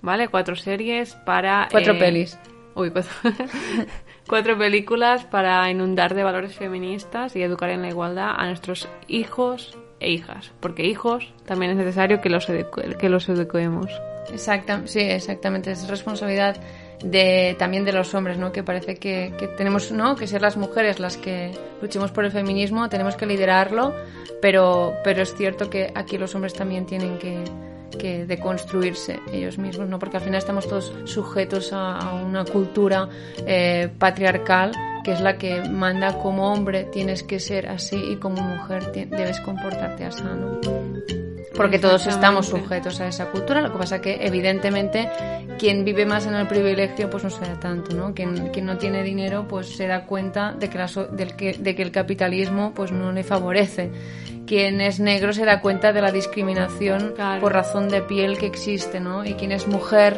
¿Vale? 0.00 0.28
Cuatro 0.28 0.56
series 0.56 1.14
para. 1.26 1.68
Cuatro 1.70 1.92
eh, 1.94 1.98
pelis. 1.98 2.38
Uy, 2.74 2.90
cuatro. 2.90 3.12
Cuatro 4.32 4.56
películas 4.56 5.26
para 5.26 5.70
inundar 5.70 6.14
de 6.14 6.24
valores 6.24 6.54
feministas 6.54 7.36
y 7.36 7.42
educar 7.42 7.68
en 7.68 7.82
la 7.82 7.88
igualdad 7.88 8.30
a 8.34 8.46
nuestros 8.46 8.88
hijos 9.06 9.76
e 10.00 10.10
hijas. 10.10 10.52
Porque 10.58 10.86
hijos 10.86 11.34
también 11.44 11.72
es 11.72 11.76
necesario 11.76 12.22
que 12.22 12.30
los, 12.30 12.46
que 12.46 13.08
los 13.10 13.28
eduquemos. 13.28 13.90
Exacta, 14.32 14.86
sí, 14.86 15.00
exactamente. 15.00 15.72
Es 15.72 15.86
responsabilidad 15.86 16.56
de, 17.04 17.56
también 17.58 17.84
de 17.84 17.92
los 17.92 18.14
hombres, 18.14 18.38
¿no? 18.38 18.52
Que 18.52 18.62
parece 18.62 18.96
que, 18.96 19.34
que, 19.38 19.48
tenemos, 19.48 19.92
¿no? 19.92 20.16
Que 20.16 20.26
ser 20.26 20.40
las 20.40 20.56
mujeres 20.56 20.98
las 20.98 21.18
que 21.18 21.50
luchemos 21.82 22.10
por 22.10 22.24
el 22.24 22.30
feminismo, 22.30 22.88
tenemos 22.88 23.16
que 23.16 23.26
liderarlo, 23.26 23.94
pero, 24.40 24.94
pero 25.04 25.20
es 25.20 25.34
cierto 25.34 25.68
que 25.68 25.92
aquí 25.94 26.16
los 26.16 26.34
hombres 26.34 26.54
también 26.54 26.86
tienen 26.86 27.18
que, 27.18 27.44
que 27.96 28.26
de 28.26 28.38
construirse 28.38 29.20
ellos 29.32 29.58
mismos, 29.58 29.88
¿no? 29.88 29.98
Porque 29.98 30.16
al 30.16 30.22
final 30.22 30.38
estamos 30.38 30.68
todos 30.68 30.92
sujetos 31.04 31.72
a, 31.72 32.14
una 32.14 32.44
cultura 32.44 33.08
eh, 33.46 33.88
patriarcal 33.98 34.72
que 35.02 35.12
es 35.12 35.20
la 35.20 35.36
que 35.36 35.62
manda 35.68 36.18
como 36.18 36.52
hombre 36.52 36.84
tienes 36.84 37.22
que 37.22 37.40
ser 37.40 37.68
así 37.68 37.96
y 37.96 38.16
como 38.16 38.40
mujer 38.40 38.92
debes 38.92 39.40
comportarte 39.40 40.04
así, 40.04 40.22
¿no? 40.22 40.60
Porque 41.54 41.78
todos 41.78 42.06
estamos 42.06 42.46
sujetos 42.46 43.00
a 43.00 43.08
esa 43.08 43.26
cultura, 43.30 43.60
lo 43.60 43.72
que 43.72 43.78
pasa 43.78 44.00
que 44.00 44.24
evidentemente 44.26 45.10
quien 45.58 45.84
vive 45.84 46.06
más 46.06 46.26
en 46.26 46.34
el 46.34 46.46
privilegio 46.46 47.08
pues 47.10 47.24
no 47.24 47.30
se 47.30 47.44
da 47.44 47.58
tanto, 47.58 47.94
¿no? 47.94 48.14
Quien, 48.14 48.48
quien 48.48 48.66
no 48.66 48.78
tiene 48.78 49.02
dinero 49.02 49.46
pues 49.48 49.76
se 49.76 49.86
da 49.86 50.06
cuenta 50.06 50.52
de 50.52 50.68
que, 50.68 50.78
la, 50.78 50.88
del 51.12 51.36
que, 51.36 51.54
de 51.54 51.74
que 51.74 51.82
el 51.82 51.90
capitalismo 51.90 52.72
pues 52.74 52.92
no 52.92 53.12
le 53.12 53.22
favorece 53.22 53.90
quien 54.46 54.80
es 54.80 55.00
negro 55.00 55.32
se 55.32 55.44
da 55.44 55.60
cuenta 55.60 55.92
de 55.92 56.02
la 56.02 56.10
discriminación 56.10 57.14
por 57.40 57.52
razón 57.52 57.88
de 57.88 58.02
piel 58.02 58.38
que 58.38 58.46
existe, 58.46 59.00
¿no? 59.00 59.24
Y 59.24 59.34
quien 59.34 59.52
es 59.52 59.66
mujer 59.66 60.16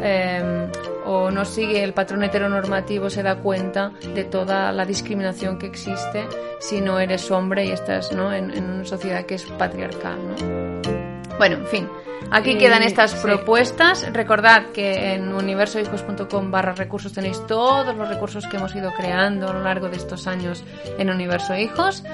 em, 0.00 0.70
o 1.04 1.30
no 1.30 1.44
sigue 1.44 1.82
el 1.82 1.92
patrón 1.92 2.22
heteronormativo 2.22 3.10
se 3.10 3.22
da 3.22 3.36
cuenta 3.36 3.92
de 4.14 4.24
toda 4.24 4.72
la 4.72 4.84
discriminación 4.84 5.58
que 5.58 5.66
existe 5.66 6.26
si 6.60 6.80
no 6.80 7.00
eres 7.00 7.30
hombre 7.30 7.66
y 7.66 7.70
estás 7.70 8.12
¿no? 8.12 8.32
en, 8.32 8.52
una 8.52 8.84
sociedad 8.84 9.24
que 9.24 9.34
es 9.34 9.44
patriarcal, 9.44 10.18
¿no? 10.28 10.91
Bueno, 11.38 11.56
en 11.56 11.66
fin. 11.66 11.88
Aquí 12.30 12.56
quedan 12.56 12.82
estas 12.82 13.14
propuestas. 13.16 14.10
Recordad 14.12 14.66
que 14.72 15.14
en 15.14 15.34
universohijos.com 15.34 16.50
barra 16.50 16.72
recursos 16.72 17.12
tenéis 17.12 17.46
todos 17.46 17.94
los 17.94 18.08
recursos 18.08 18.46
que 18.46 18.56
hemos 18.56 18.74
ido 18.74 18.90
creando 18.96 19.48
a 19.48 19.52
lo 19.52 19.62
largo 19.62 19.88
de 19.88 19.96
estos 19.96 20.26
años 20.26 20.64
en 20.98 21.10
Universo 21.10 21.56
Hijos. 21.56 22.04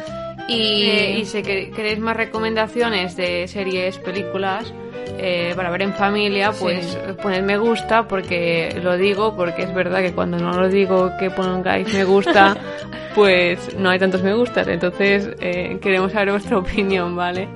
Y, 0.49 0.87
eh, 0.87 1.23
si 1.25 1.43
queréis 1.43 1.99
más 1.99 2.17
recomendaciones 2.17 3.17
de 3.17 3.47
series, 3.49 3.99
películas 3.99 4.73
eh, 5.19 5.53
para 5.57 5.71
ver 5.71 5.83
en 5.83 5.95
familia, 5.95 6.53
pues 6.53 6.97
poned 7.23 7.43
me 7.43 7.57
gusta 7.59 8.07
porque 8.07 8.79
lo 8.83 8.97
digo, 8.97 9.35
porque 9.35 9.63
es 9.63 9.75
verdad 9.75 10.01
que 10.01 10.13
cuando 10.13 10.39
no 10.39 10.53
lo 10.53 10.69
digo 10.69 11.13
que 11.19 11.31
pongáis 11.31 11.93
me 11.93 12.05
gusta, 12.05 12.57
pues 13.15 13.75
no 13.77 13.91
hay 13.91 13.99
tantos 13.99 14.23
me 14.23 14.35
gustas. 14.35 14.69
Entonces 14.69 15.31
eh, 15.41 15.79
queremos 15.81 16.13
saber 16.13 16.33
vuestra 16.33 16.59
opinión, 16.59 17.17
¿vale? 17.17 17.49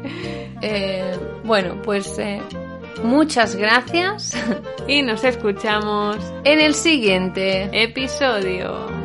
bueno, 1.42 1.74
pues 1.82 2.20
muchas 3.02 3.56
gracias 3.56 4.36
y 4.86 5.02
nos 5.02 5.24
escuchamos 5.24 6.16
en 6.44 6.60
el 6.60 6.74
siguiente 6.74 7.68
episodio. 7.72 9.01